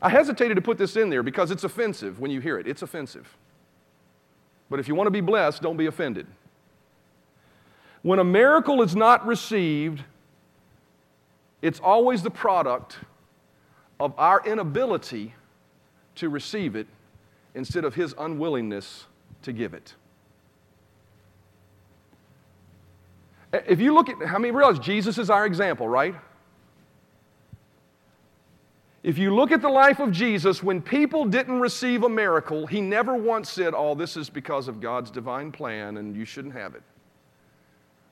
[0.00, 2.66] I hesitated to put this in there because it's offensive when you hear it.
[2.66, 3.36] It's offensive.
[4.70, 6.26] But if you want to be blessed, don't be offended.
[8.08, 10.02] When a miracle is not received,
[11.60, 12.96] it's always the product
[14.00, 15.34] of our inability
[16.14, 16.86] to receive it
[17.54, 19.04] instead of His unwillingness
[19.42, 19.94] to give it.
[23.52, 26.14] If you look at, how many realize Jesus is our example, right?
[29.02, 32.80] If you look at the life of Jesus, when people didn't receive a miracle, he
[32.80, 36.74] never once said, Oh, this is because of God's divine plan and you shouldn't have
[36.74, 36.82] it.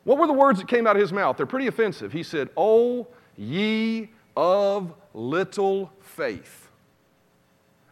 [0.07, 1.37] What were the words that came out of his mouth?
[1.37, 2.13] They're pretty offensive.
[2.13, 6.69] He said, Oh, ye of little faith.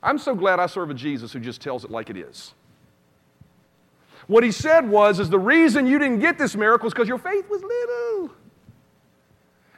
[0.01, 2.55] I'm so glad I serve a Jesus who just tells it like it is.
[4.29, 7.19] What he said was, is the reason you didn't get this miracle is because your
[7.19, 8.31] faith was little.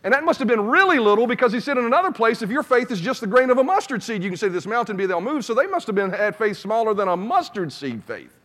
[0.05, 2.62] And that must have been really little because he said in another place, if your
[2.62, 5.07] faith is just the grain of a mustard seed, you can say this mountain, be
[5.07, 5.46] thou moved.
[5.46, 8.38] So they must have been had faith smaller than a mustard seed faith.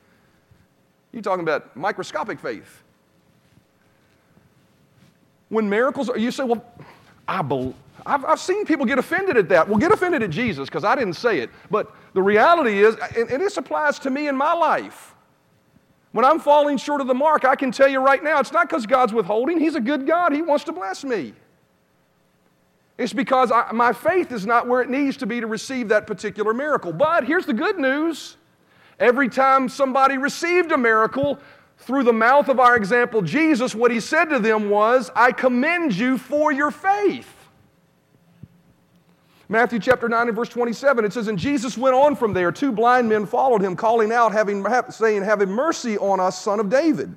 [1.12, 2.84] You're talking about microscopic faith
[5.52, 6.64] when miracles are, you say, well,
[7.28, 7.76] I believe.
[8.06, 9.68] I've, I've, seen people get offended at that.
[9.68, 11.50] Well, get offended at Jesus because I didn't say it.
[11.70, 15.14] But the reality is, and, and this applies to me in my life.
[16.14, 18.70] When I'm falling short of the mark, I can tell you right now, it's not
[18.70, 19.60] because God's withholding.
[19.60, 20.32] He's a good God.
[20.32, 21.34] He wants to bless me.
[22.98, 26.08] It's because I, my faith is not where it needs to be to receive that
[26.08, 26.94] particular miracle.
[26.94, 28.38] But here's the good news
[29.00, 31.40] every time somebody received a miracle,
[31.82, 35.96] through the mouth of our example, Jesus, what he said to them was, I commend
[35.96, 37.28] you for your faith.
[39.50, 42.52] Matthew chapter 9 and verse 27, it says, And Jesus went on from there.
[42.52, 46.70] Two blind men followed him, calling out, having, saying, Have mercy on us, son of
[46.70, 47.14] David.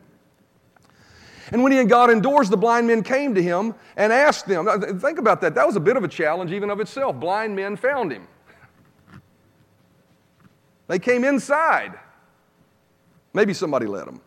[1.52, 4.66] And when he had got indoors, the blind men came to him and asked them.
[4.98, 5.54] Think about that.
[5.54, 7.20] That was a bit of a challenge, even of itself.
[7.20, 8.26] Blind men found him.
[10.88, 11.98] They came inside.
[13.34, 14.20] Maybe somebody let them.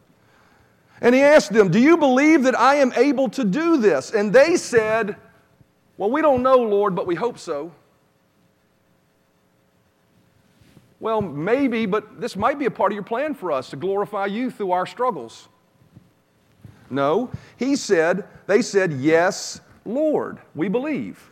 [1.01, 4.11] And he asked them, Do you believe that I am able to do this?
[4.11, 5.15] And they said,
[5.97, 7.71] Well, we don't know, Lord, but we hope so.
[10.99, 14.25] Well, maybe, but this might be a part of your plan for us to glorify
[14.25, 15.47] you through our struggles.
[16.89, 21.31] No, he said, they said, Yes, Lord, we believe.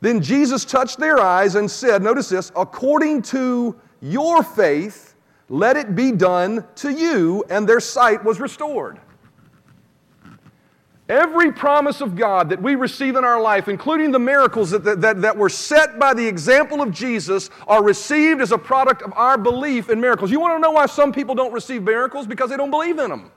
[0.00, 5.16] Then Jesus touched their eyes and said, Notice this, according to your faith,
[5.48, 9.00] let it be done to you, and their sight was restored.
[11.08, 15.22] Every promise of God that we receive in our life, including the miracles that, that,
[15.22, 19.38] that were set by the example of Jesus, are received as a product of our
[19.38, 20.30] belief in miracles.
[20.30, 22.26] You want to know why some people don't receive miracles?
[22.26, 23.30] Because they don't believe in them.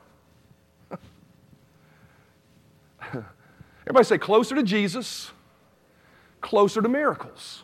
[3.83, 5.31] Everybody say, closer to Jesus,
[6.41, 7.63] closer to miracles.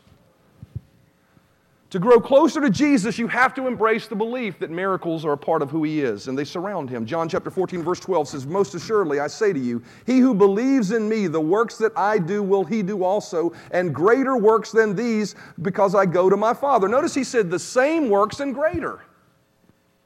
[1.91, 5.37] To grow closer to Jesus, you have to embrace the belief that miracles are a
[5.37, 7.05] part of who He is, and they surround Him.
[7.05, 10.91] John chapter 14, verse 12 says, Most assuredly, I say to you, he who believes
[10.91, 14.97] in me, the works that I do will he do also, and greater works than
[14.97, 16.89] these, because I go to my Father.
[16.89, 18.99] Notice He said, The same works and greater.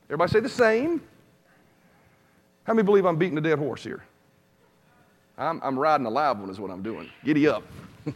[0.06, 1.02] Everybody say the same.
[2.66, 4.04] How many believe I'm beating a dead horse here?
[5.36, 7.10] I'm, I'm riding a live one, is what I'm doing.
[7.26, 7.64] Giddy up.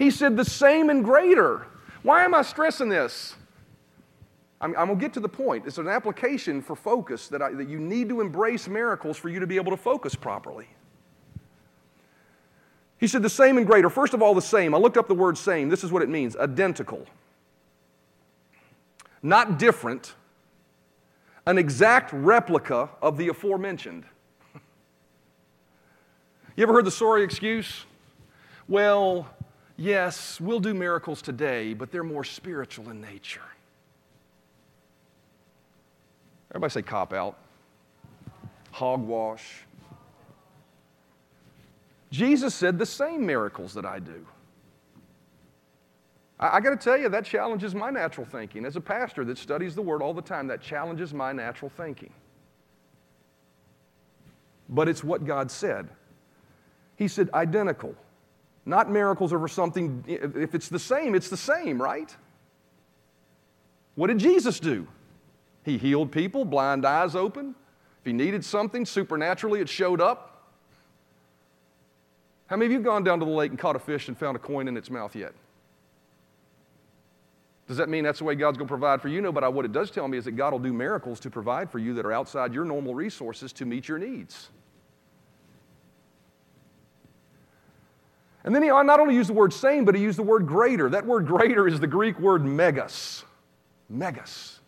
[0.00, 1.66] He said, the same and greater.
[2.02, 3.36] Why am I stressing this?
[4.58, 5.66] I'm, I'm going to get to the point.
[5.66, 9.40] It's an application for focus that, I, that you need to embrace miracles for you
[9.40, 10.68] to be able to focus properly.
[12.96, 13.90] He said, the same and greater.
[13.90, 14.74] First of all, the same.
[14.74, 15.68] I looked up the word same.
[15.68, 17.04] This is what it means identical.
[19.22, 20.14] Not different,
[21.44, 24.04] an exact replica of the aforementioned.
[26.56, 27.84] You ever heard the sorry excuse?
[28.66, 29.28] Well,
[29.80, 33.40] yes, we'll do miracles today, but they're more spiritual in nature.
[36.50, 37.38] Everybody say cop out,
[38.70, 39.64] hogwash.
[42.10, 44.26] Jesus said the same miracles that I do.
[46.40, 48.64] I, I got to tell you, that challenges my natural thinking.
[48.64, 52.12] As a pastor that studies the Word all the time, that challenges my natural thinking.
[54.68, 55.88] But it's what God said.
[56.96, 57.94] He said identical,
[58.66, 60.04] not miracles over something.
[60.06, 62.14] If it's the same, it's the same, right?
[63.94, 64.86] What did Jesus do?
[65.64, 67.54] He healed people, blind eyes open.
[68.00, 70.26] If he needed something supernaturally, it showed up.
[72.46, 74.36] How many of you gone down to the lake and caught a fish and found
[74.36, 75.32] a coin in its mouth yet?
[77.68, 79.20] Does that mean that's the way God's going to provide for you?
[79.20, 81.70] No, but what it does tell me is that God will do miracles to provide
[81.70, 84.48] for you that are outside your normal resources to meet your needs.
[88.44, 90.88] And then he not only used the word same, but he used the word greater.
[90.88, 93.24] That word greater is the Greek word megas.
[93.88, 94.60] Megas.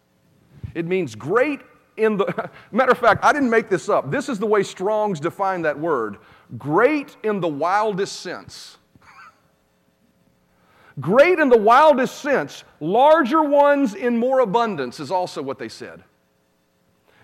[0.74, 1.60] It means great
[1.96, 4.10] in the, matter of fact, I didn't make this up.
[4.10, 6.18] This is the way Strong's define that word
[6.58, 8.76] great in the wildest sense.
[11.00, 16.04] Great in the wildest sense, larger ones in more abundance is also what they said.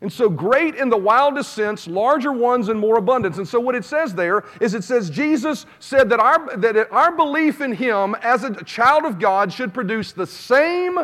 [0.00, 3.38] And so, great in the wildest sense, larger ones in more abundance.
[3.38, 7.16] And so, what it says there is it says Jesus said that our, that our
[7.16, 10.98] belief in Him as a child of God should produce the same,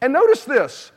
[0.00, 0.92] and notice this,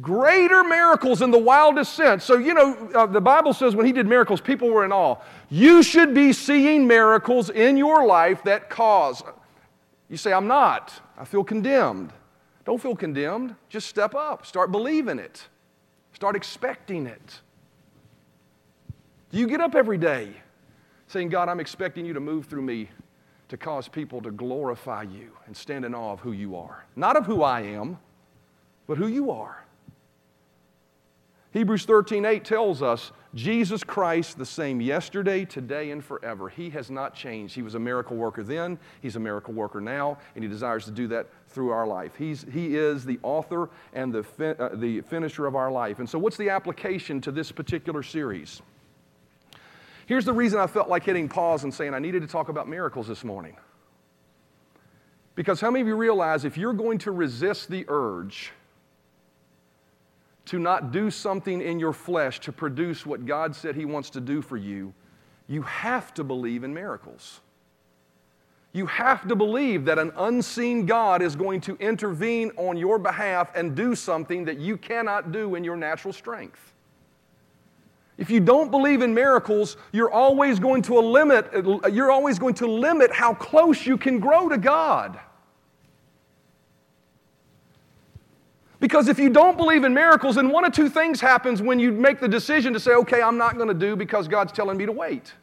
[0.00, 2.24] greater miracles in the wildest sense.
[2.24, 5.16] So, you know, uh, the Bible says when He did miracles, people were in awe.
[5.50, 9.22] You should be seeing miracles in your life that cause.
[10.08, 10.92] You say, I'm not.
[11.18, 12.14] I feel condemned.
[12.64, 13.54] Don't feel condemned.
[13.68, 14.46] Just step up.
[14.46, 15.48] Start believing it.
[16.16, 17.40] Start expecting it.
[19.30, 20.32] Do you get up every day
[21.08, 22.88] saying, God, I'm expecting you to move through me
[23.48, 26.86] to cause people to glorify you and stand in awe of who you are?
[26.96, 27.98] Not of who I am,
[28.86, 29.65] but who you are.
[31.56, 36.50] Hebrews 13 8 tells us Jesus Christ, the same yesterday, today, and forever.
[36.50, 37.54] He has not changed.
[37.54, 40.90] He was a miracle worker then, He's a miracle worker now, and He desires to
[40.90, 42.14] do that through our life.
[42.14, 45.98] He's, he is the author and the, fi- uh, the finisher of our life.
[45.98, 48.60] And so, what's the application to this particular series?
[50.04, 52.68] Here's the reason I felt like hitting pause and saying I needed to talk about
[52.68, 53.56] miracles this morning.
[55.34, 58.52] Because how many of you realize if you're going to resist the urge,
[60.46, 64.20] to not do something in your flesh to produce what God said He wants to
[64.20, 64.94] do for you,
[65.48, 67.40] you have to believe in miracles.
[68.72, 73.50] You have to believe that an unseen God is going to intervene on your behalf
[73.54, 76.74] and do something that you cannot do in your natural strength.
[78.18, 81.50] If you don't believe in miracles, you're always going to limit,
[81.92, 85.20] you're always going to limit how close you can grow to God.
[88.86, 91.90] Because if you don't believe in miracles, then one of two things happens when you
[91.90, 94.86] make the decision to say, okay, I'm not going to do because God's telling me
[94.86, 95.34] to wait.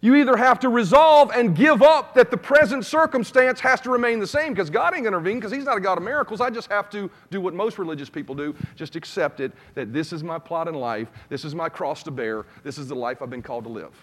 [0.00, 4.18] You either have to resolve and give up that the present circumstance has to remain
[4.18, 6.40] the same because God ain't going to intervene because He's not a God of miracles.
[6.40, 10.12] I just have to do what most religious people do just accept it that this
[10.12, 13.22] is my plot in life, this is my cross to bear, this is the life
[13.22, 13.94] I've been called to live.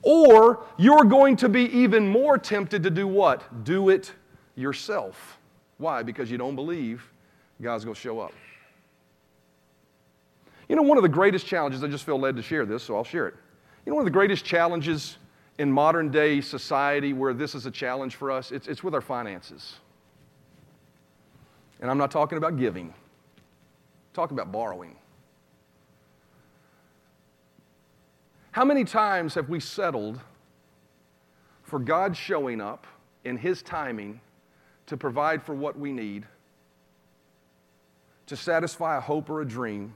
[0.00, 3.64] Or you're going to be even more tempted to do what?
[3.64, 4.12] Do it
[4.54, 5.40] yourself.
[5.78, 6.02] Why?
[6.02, 7.02] Because you don't believe
[7.60, 8.32] God's going to show up.
[10.68, 12.96] You know, one of the greatest challenges, I just feel led to share this, so
[12.96, 13.34] I'll share it.
[13.84, 15.16] You know, one of the greatest challenges
[15.58, 19.00] in modern day society where this is a challenge for us, it's, it's with our
[19.00, 19.76] finances.
[21.80, 22.94] And I'm not talking about giving, I'm
[24.12, 24.96] talking about borrowing.
[28.50, 30.18] How many times have we settled
[31.62, 32.86] for God showing up
[33.24, 34.20] in His timing
[34.86, 36.24] to provide for what we need,
[38.26, 39.94] to satisfy a hope or a dream.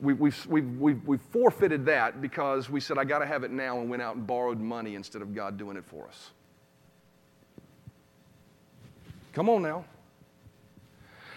[0.00, 3.50] We, we've, we've, we've, we've forfeited that because we said, I got to have it
[3.50, 6.30] now, and went out and borrowed money instead of God doing it for us.
[9.32, 9.84] Come on now.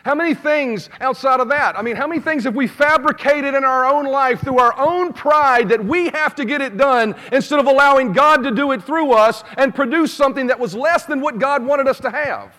[0.03, 1.77] How many things outside of that?
[1.77, 5.13] I mean, how many things have we fabricated in our own life through our own
[5.13, 8.83] pride that we have to get it done instead of allowing God to do it
[8.83, 12.53] through us and produce something that was less than what God wanted us to have?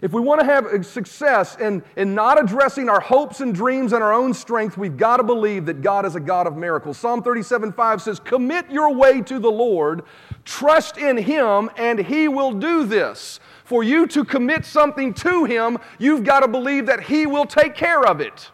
[0.00, 4.02] If we want to have success in, in not addressing our hopes and dreams and
[4.02, 6.98] our own strength, we've got to believe that God is a God of miracles.
[6.98, 10.02] Psalm 37 5 says, Commit your way to the Lord,
[10.44, 13.38] trust in Him, and He will do this.
[13.72, 17.74] For you to commit something to Him, you've got to believe that He will take
[17.74, 18.50] care of it.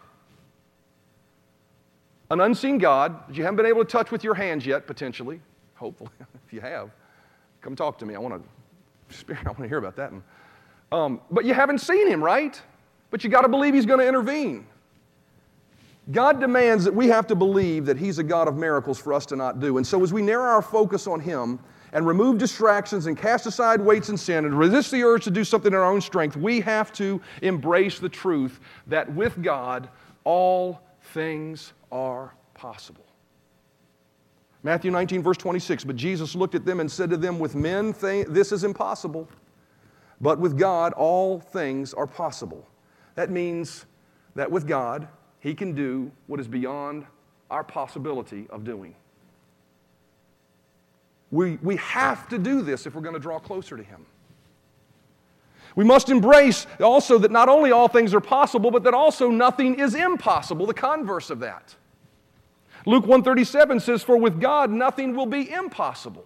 [2.31, 5.41] An unseen God that you haven't been able to touch with your hands yet, potentially,
[5.75, 6.09] hopefully,
[6.47, 6.91] if you have,
[7.59, 8.15] come talk to me.
[8.15, 10.13] I want to, I want to hear about that.
[10.93, 12.59] Um, but you haven't seen Him, right?
[13.11, 14.65] But you got to believe He's going to intervene.
[16.13, 19.25] God demands that we have to believe that He's a God of miracles for us
[19.25, 19.75] to not do.
[19.79, 21.59] And so, as we narrow our focus on Him
[21.93, 25.43] and remove distractions and cast aside weights and sin and resist the urge to do
[25.43, 29.89] something in our own strength, we have to embrace the truth that with God,
[30.23, 30.81] all
[31.13, 33.05] things are possible.
[34.61, 35.83] Matthew 19, verse 26.
[35.83, 39.27] But Jesus looked at them and said to them, With men, this is impossible,
[40.21, 42.67] but with God, all things are possible.
[43.15, 43.85] That means
[44.35, 45.07] that with God,
[45.39, 47.05] he can do what is beyond
[47.49, 48.95] our possibility of doing.
[51.31, 54.05] We, we have to do this if we're going to draw closer to Him.
[55.75, 59.79] We must embrace also that not only all things are possible, but that also nothing
[59.79, 61.75] is impossible, the converse of that.
[62.85, 66.25] Luke 137 says, For with God nothing will be impossible.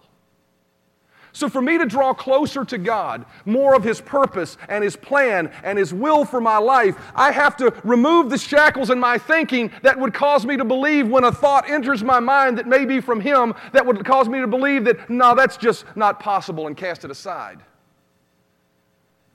[1.34, 5.50] So, for me to draw closer to God, more of His purpose and His plan
[5.64, 9.72] and His will for my life, I have to remove the shackles in my thinking
[9.82, 13.00] that would cause me to believe when a thought enters my mind that may be
[13.00, 16.76] from Him, that would cause me to believe that, no, that's just not possible and
[16.76, 17.58] cast it aside.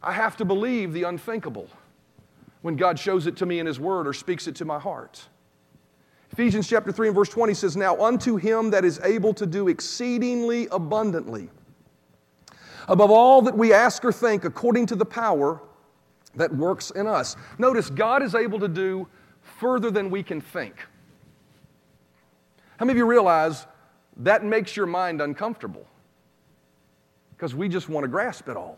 [0.01, 1.67] I have to believe the unthinkable
[2.61, 5.27] when God shows it to me in His Word or speaks it to my heart.
[6.31, 9.67] Ephesians chapter 3 and verse 20 says, Now unto him that is able to do
[9.67, 11.49] exceedingly abundantly
[12.89, 15.61] above all that we ask or think, according to the power
[16.35, 17.35] that works in us.
[17.57, 19.07] Notice, God is able to do
[19.41, 20.75] further than we can think.
[22.77, 23.67] How many of you realize
[24.17, 25.85] that makes your mind uncomfortable?
[27.35, 28.77] Because we just want to grasp it all.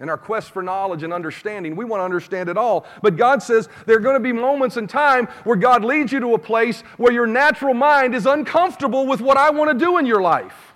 [0.00, 2.84] In our quest for knowledge and understanding, we want to understand it all.
[3.00, 6.20] But God says there are going to be moments in time where God leads you
[6.20, 9.98] to a place where your natural mind is uncomfortable with what I want to do
[9.98, 10.73] in your life.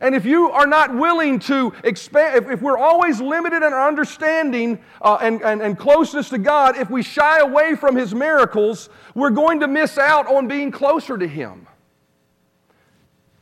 [0.00, 3.86] And if you are not willing to expand, if, if we're always limited in our
[3.86, 8.88] understanding uh, and, and, and closeness to God, if we shy away from His miracles,
[9.14, 11.66] we're going to miss out on being closer to Him.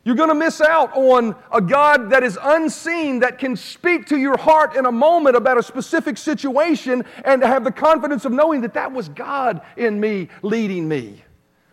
[0.02, 4.16] You're going to miss out on a God that is unseen, that can speak to
[4.16, 8.62] your heart in a moment about a specific situation and have the confidence of knowing
[8.62, 11.22] that that was God in me leading me.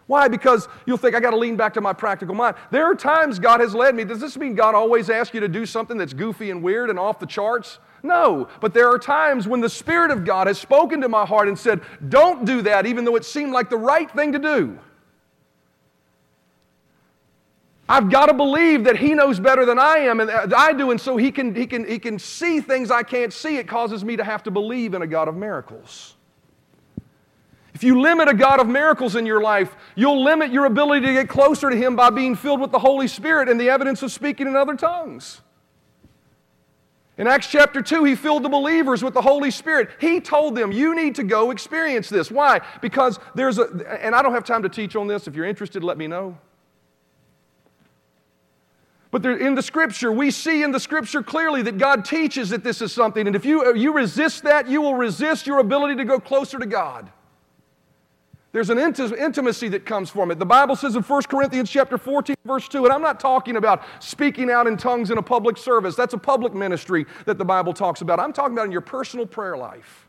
[0.08, 0.28] Why?
[0.28, 2.56] Because you'll think, I got to lean back to my practical mind.
[2.70, 4.03] There are times God has led me.
[4.03, 6.99] Does this mean God always asks you to do something that's goofy and weird and
[6.99, 7.80] off the charts?
[8.03, 8.47] No.
[8.62, 11.58] But there are times when the Spirit of God has spoken to my heart and
[11.58, 14.78] said, Don't do that, even though it seemed like the right thing to do.
[17.88, 20.91] I've got to believe that He knows better than I am and uh, I do,
[20.91, 23.58] and so he can, he, can, he can see things I can't see.
[23.58, 26.14] It causes me to have to believe in a God of miracles.
[27.76, 31.13] If you limit a God of miracles in your life, you'll limit your ability to
[31.13, 34.13] get closer to Him by being filled with the Holy Spirit and the evidence of
[34.13, 35.41] speaking in other tongues.
[37.17, 39.89] In Acts chapter 2, he filled the believers with the Holy Spirit.
[39.99, 42.32] He told them, You need to go experience this.
[42.32, 42.61] Why?
[42.82, 43.65] Because there's a,
[44.01, 45.28] and I don't have time to teach on this.
[45.28, 46.38] If you're interested, let me know.
[49.11, 52.63] But there, in the scripture, we see in the scripture clearly that God teaches that
[52.63, 53.28] this is something.
[53.28, 56.65] And if you, you resist that, you will resist your ability to go closer to
[56.65, 57.11] God.
[58.56, 60.39] There's an intimacy that comes from it.
[60.39, 63.84] The Bible says in 1 Corinthians chapter 14, verse 2, and I'm not talking about
[63.99, 65.93] speaking out in tongues in a public service.
[65.97, 68.18] That's a public ministry that the Bible talks about.
[68.18, 70.08] I'm talking about in your personal prayer life.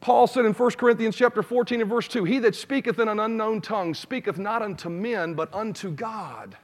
[0.00, 3.20] Paul said in 1 Corinthians chapter 14 and verse 2, He that speaketh in an
[3.20, 6.56] unknown tongue speaketh not unto men, but unto God.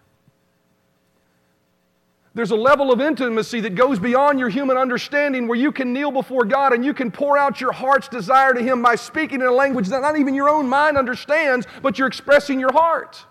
[2.38, 6.12] There's a level of intimacy that goes beyond your human understanding where you can kneel
[6.12, 9.48] before God and you can pour out your heart's desire to Him by speaking in
[9.48, 13.26] a language that not even your own mind understands, but you're expressing your heart.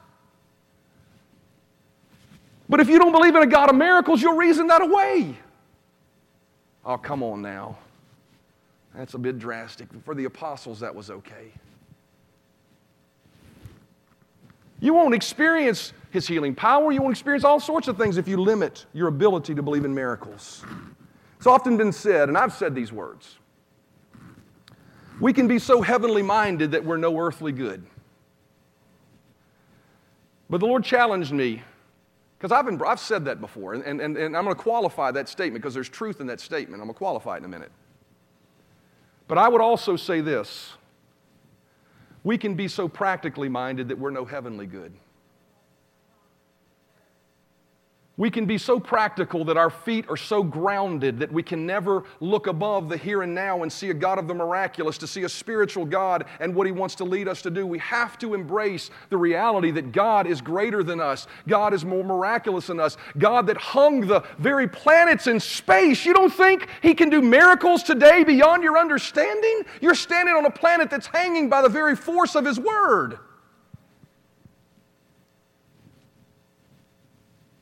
[2.67, 5.37] But if you don't believe in a God of miracles, you'll reason that away.
[6.83, 7.77] Oh, come on now.
[8.93, 9.87] That's a bit drastic.
[10.03, 11.53] For the apostles, that was okay.
[14.79, 16.91] You won't experience his healing power.
[16.91, 19.93] You won't experience all sorts of things if you limit your ability to believe in
[19.93, 20.63] miracles.
[21.37, 23.37] It's often been said, and I've said these words
[25.19, 27.83] we can be so heavenly minded that we're no earthly good.
[30.49, 31.63] But the Lord challenged me,
[32.37, 35.61] because I've, I've said that before, and, and, and I'm going to qualify that statement
[35.61, 36.81] because there's truth in that statement.
[36.81, 37.71] I'm going to qualify it in a minute.
[39.27, 40.73] But I would also say this
[42.23, 44.93] we can be so practically minded that we're no heavenly good.
[48.19, 52.03] We can be so practical that our feet are so grounded that we can never
[52.19, 55.23] look above the here and now and see a God of the miraculous, to see
[55.23, 57.67] a spiritual God and what He wants to lead us to do.
[57.67, 62.03] We have to embrace the reality that God is greater than us, God is more
[62.03, 66.03] miraculous than us, God that hung the very planets in space.
[66.03, 69.61] You don't think He can do miracles today beyond your understanding?
[69.79, 73.19] You're standing on a planet that's hanging by the very force of His Word.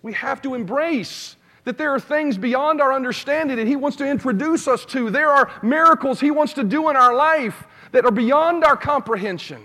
[0.06, 4.08] We have to embrace that there are things beyond our understanding that He wants to
[4.08, 5.10] introduce us to.
[5.10, 9.64] There are miracles He wants to do in our life that are beyond our comprehension.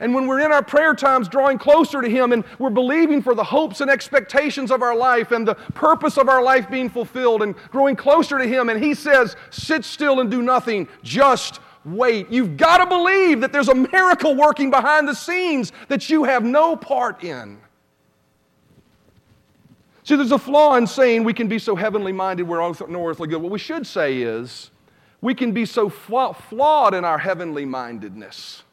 [0.00, 3.36] And when we're in our prayer times drawing closer to Him and we're believing for
[3.36, 7.40] the hopes and expectations of our life and the purpose of our life being fulfilled
[7.40, 12.28] and growing closer to Him, and He says, Sit still and do nothing, just wait.
[12.32, 16.42] You've got to believe that there's a miracle working behind the scenes that you have
[16.42, 17.60] no part in.
[20.04, 23.28] See, there's a flaw in saying we can be so heavenly minded we're no earthly
[23.28, 23.40] good.
[23.40, 24.70] What we should say is
[25.20, 28.64] we can be so flawed in our heavenly mindedness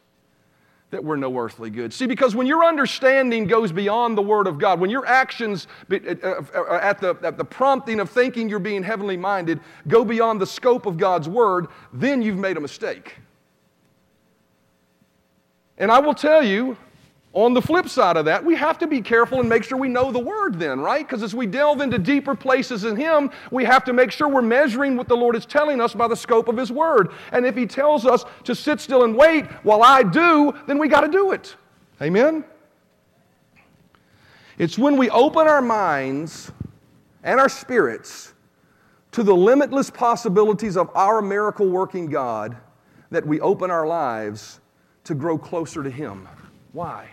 [0.91, 1.93] that we're no earthly good.
[1.93, 5.95] See, because when your understanding goes beyond the Word of God, when your actions uh,
[5.95, 10.47] uh, at the, at the prompting of thinking you're being heavenly minded go beyond the
[10.47, 13.17] scope of God's Word, then you've made a mistake.
[15.77, 16.75] And I will tell you,
[17.45, 19.87] on the flip side of that, we have to be careful and make sure we
[19.87, 21.07] know the word then, right?
[21.07, 24.41] Because as we delve into deeper places in Him, we have to make sure we're
[24.41, 27.11] measuring what the Lord is telling us by the scope of His word.
[27.31, 30.89] And if He tells us to sit still and wait while I do, then we
[30.89, 31.55] got to do it.
[32.01, 32.43] Amen?
[34.57, 36.51] It's when we open our minds
[37.23, 38.33] and our spirits
[39.11, 42.57] to the limitless possibilities of our miracle working God
[43.11, 44.59] that we open our lives
[45.05, 46.27] to grow closer to Him.
[46.73, 47.09] Why?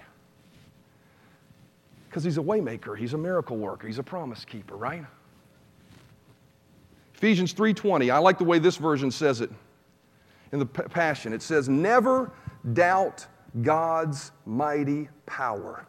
[2.17, 5.05] Because he's a waymaker, he's a miracle worker, he's a promise keeper, right?
[7.15, 8.11] Ephesians 3:20.
[8.11, 9.51] I like the way this version says it.
[10.51, 12.33] In the passion, it says, "Never
[12.73, 13.27] doubt
[13.61, 15.85] God's mighty power."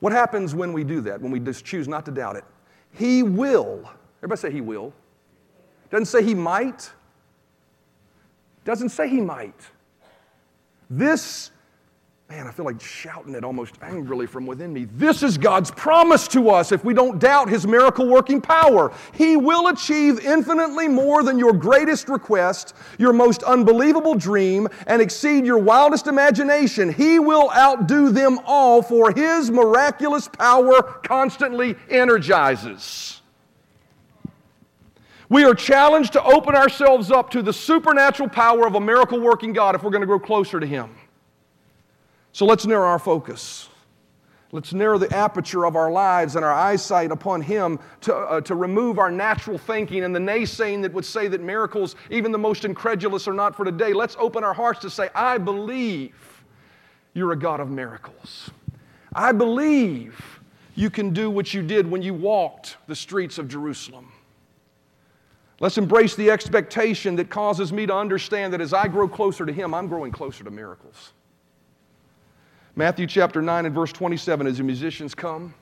[0.00, 1.20] What happens when we do that?
[1.20, 2.44] When we just choose not to doubt it?
[2.92, 3.86] He will.
[4.20, 4.94] Everybody say he will.
[5.90, 6.90] Doesn't say he might.
[8.64, 9.70] Doesn't say he might.
[10.88, 11.51] This
[12.32, 14.86] Man, I feel like shouting it almost angrily from within me.
[14.94, 18.90] This is God's promise to us if we don't doubt His miracle working power.
[19.12, 25.44] He will achieve infinitely more than your greatest request, your most unbelievable dream, and exceed
[25.44, 26.90] your wildest imagination.
[26.90, 33.20] He will outdo them all, for His miraculous power constantly energizes.
[35.28, 39.52] We are challenged to open ourselves up to the supernatural power of a miracle working
[39.52, 40.94] God if we're going to grow closer to Him.
[42.32, 43.68] So let's narrow our focus.
[44.54, 48.54] Let's narrow the aperture of our lives and our eyesight upon Him to, uh, to
[48.54, 52.66] remove our natural thinking and the naysaying that would say that miracles, even the most
[52.66, 53.94] incredulous, are not for today.
[53.94, 56.14] Let's open our hearts to say, I believe
[57.14, 58.50] you're a God of miracles.
[59.14, 60.40] I believe
[60.74, 64.12] you can do what you did when you walked the streets of Jerusalem.
[65.60, 69.52] Let's embrace the expectation that causes me to understand that as I grow closer to
[69.52, 71.12] Him, I'm growing closer to miracles.
[72.74, 75.52] Matthew chapter 9 and verse 27, as the musicians come,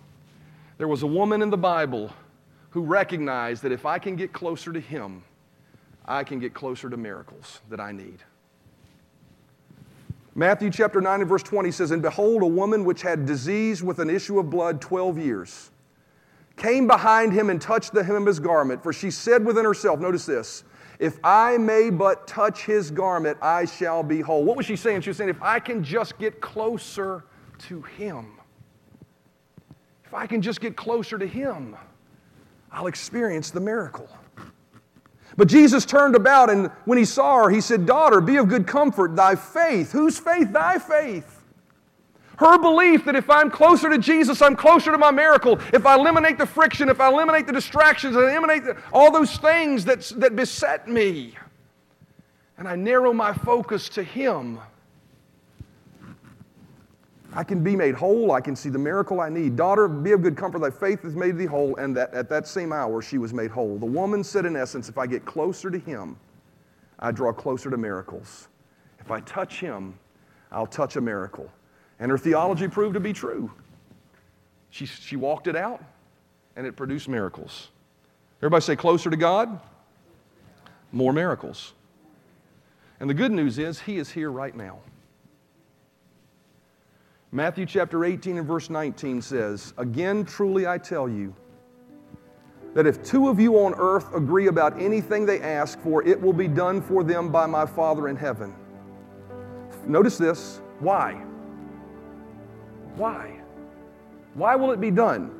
[0.78, 2.12] there was a woman in the Bible
[2.70, 5.24] who recognized that if I can get closer to Him,
[6.04, 8.18] I can get closer to miracles that I need.
[10.36, 13.98] Matthew chapter 9 and verse 20 says, And behold, a woman which had disease with
[13.98, 15.70] an issue of blood 12 years
[16.56, 19.98] came behind him and touched the hem of his garment, for she said within herself,
[19.98, 20.62] Notice this,
[21.00, 24.44] if I may but touch his garment, I shall be whole.
[24.44, 25.00] What was she saying?
[25.00, 27.24] She was saying, if I can just get closer
[27.60, 28.34] to him,
[30.04, 31.74] if I can just get closer to him,
[32.70, 34.10] I'll experience the miracle.
[35.38, 38.66] But Jesus turned about, and when he saw her, he said, Daughter, be of good
[38.66, 39.16] comfort.
[39.16, 40.52] Thy faith, whose faith?
[40.52, 41.39] Thy faith
[42.40, 45.60] her belief that if I'm closer to Jesus, I'm closer to my miracle.
[45.74, 49.36] If I eliminate the friction, if I eliminate the distractions, I eliminate the, all those
[49.36, 51.34] things that, that beset me,
[52.56, 54.58] and I narrow my focus to Him,
[57.34, 58.32] I can be made whole.
[58.32, 59.54] I can see the miracle I need.
[59.54, 60.60] Daughter, be of good comfort.
[60.60, 61.76] Thy faith has made thee whole.
[61.76, 63.78] And that, at that same hour, she was made whole.
[63.78, 66.16] The woman said, in essence, if I get closer to Him,
[66.98, 68.48] I draw closer to miracles.
[68.98, 69.94] If I touch Him,
[70.50, 71.50] I'll touch a miracle.
[72.00, 73.50] And her theology proved to be true.
[74.70, 75.84] She, she walked it out,
[76.56, 77.68] and it produced miracles.
[78.38, 79.60] Everybody say, closer to God,
[80.92, 81.74] more miracles.
[82.98, 84.78] And the good news is, He is here right now.
[87.32, 91.34] Matthew chapter 18 and verse 19 says, Again, truly I tell you,
[92.74, 96.32] that if two of you on earth agree about anything they ask for, it will
[96.32, 98.54] be done for them by my Father in heaven.
[99.86, 100.60] Notice this.
[100.78, 101.24] Why?
[102.96, 103.40] Why?
[104.34, 105.30] Why will it be done?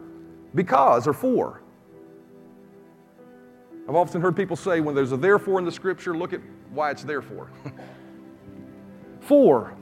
[0.55, 1.63] Because or for.
[3.89, 6.41] I've often heard people say when there's a therefore in the scripture, look at
[6.73, 7.51] why it's there for.
[9.21, 9.75] for.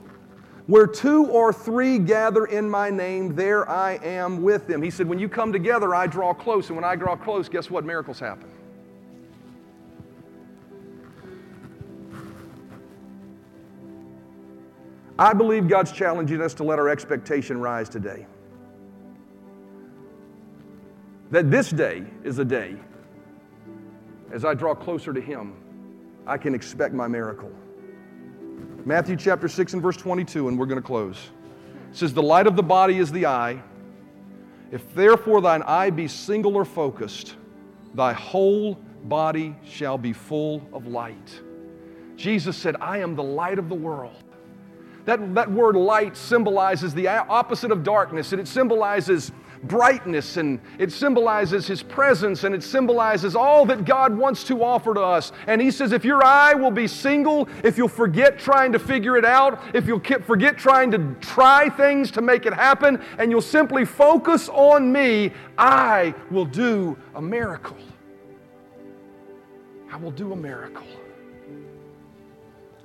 [0.67, 4.83] Where two or three gather in my name, there I am with them.
[4.83, 6.67] He said, When you come together, I draw close.
[6.67, 7.85] And when I draw close, guess what?
[7.85, 8.49] Miracles happen.
[15.19, 18.25] I believe God's challenging us to let our expectation rise today.
[21.29, 22.77] That this day is a day,
[24.31, 25.57] as I draw closer to Him,
[26.25, 27.51] I can expect my miracle.
[28.85, 31.17] Matthew chapter 6 and verse 22, and we're going to close.
[31.89, 33.61] It says, The light of the body is the eye.
[34.71, 37.35] If therefore thine eye be single or focused,
[37.93, 41.41] thy whole body shall be full of light.
[42.15, 44.23] Jesus said, I am the light of the world.
[45.09, 49.31] That, that word light symbolizes the opposite of darkness, and it symbolizes
[49.63, 54.93] brightness and it symbolizes His presence and it symbolizes all that God wants to offer
[54.93, 55.31] to us.
[55.47, 59.17] And He says, if your eye will be single, if you'll forget trying to figure
[59.17, 63.31] it out, if you'll keep forget trying to try things to make it happen, and
[63.31, 67.77] you'll simply focus on me, I will do a miracle.
[69.91, 70.85] I will do a miracle.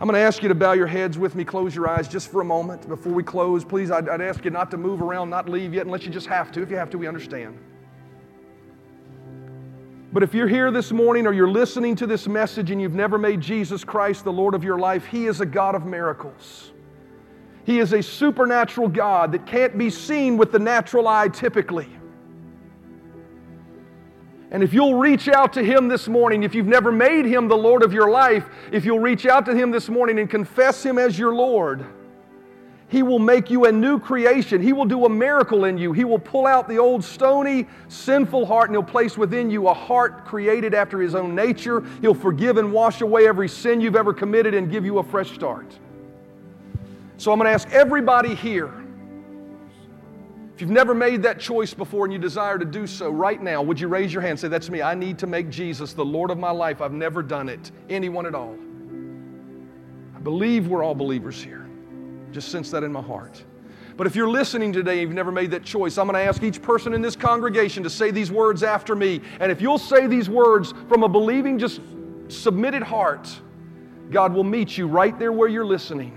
[0.00, 2.28] I'm going to ask you to bow your heads with me, close your eyes just
[2.28, 3.64] for a moment before we close.
[3.64, 6.26] Please, I'd, I'd, ask you not to move around, not leave yet, unless you just
[6.26, 6.62] have to.
[6.62, 7.56] If you have to, we understand.
[10.12, 13.18] But if you're here this morning or you're listening to this message and you've never
[13.18, 16.72] made Jesus Christ the Lord of your life, He is a God of miracles.
[17.64, 21.88] He is a supernatural God that can't be seen with the natural eye typically.
[24.54, 27.56] And if you'll reach out to Him this morning, if you've never made Him the
[27.56, 30.96] Lord of your life, if you'll reach out to Him this morning and confess Him
[30.96, 31.84] as your Lord,
[32.86, 34.62] He will make you a new creation.
[34.62, 35.92] He will do a miracle in you.
[35.92, 39.74] He will pull out the old stony, sinful heart and He'll place within you a
[39.74, 41.82] heart created after His own nature.
[42.00, 45.32] He'll forgive and wash away every sin you've ever committed and give you a fresh
[45.32, 45.66] start.
[47.16, 48.83] So I'm going to ask everybody here
[50.54, 53.60] if you've never made that choice before and you desire to do so right now,
[53.60, 54.82] would you raise your hand say, That's me.
[54.82, 56.80] I need to make Jesus the Lord of my life.
[56.80, 57.72] I've never done it.
[57.90, 58.56] Anyone at all.
[60.14, 61.68] I believe we're all believers here.
[62.30, 63.44] Just sense that in my heart.
[63.96, 66.42] But if you're listening today and you've never made that choice, I'm going to ask
[66.42, 69.20] each person in this congregation to say these words after me.
[69.40, 71.80] And if you'll say these words from a believing, just
[72.28, 73.28] submitted heart,
[74.10, 76.16] God will meet you right there where you're listening.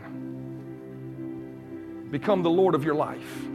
[2.12, 3.47] Become the Lord of your life.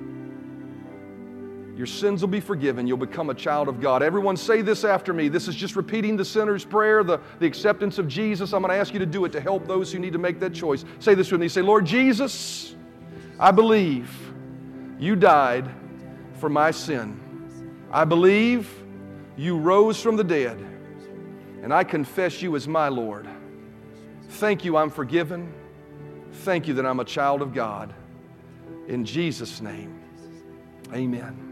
[1.76, 2.86] Your sins will be forgiven.
[2.86, 4.02] You'll become a child of God.
[4.02, 5.28] Everyone say this after me.
[5.28, 8.52] This is just repeating the sinner's prayer, the, the acceptance of Jesus.
[8.52, 10.38] I'm going to ask you to do it to help those who need to make
[10.40, 10.84] that choice.
[10.98, 11.48] Say this with me.
[11.48, 12.74] Say, Lord Jesus,
[13.40, 14.14] I believe
[14.98, 15.70] you died
[16.34, 17.18] for my sin.
[17.90, 18.70] I believe
[19.36, 20.58] you rose from the dead,
[21.62, 23.26] and I confess you as my Lord.
[24.28, 25.52] Thank you, I'm forgiven.
[26.32, 27.94] Thank you that I'm a child of God.
[28.88, 30.00] In Jesus' name,
[30.92, 31.51] amen.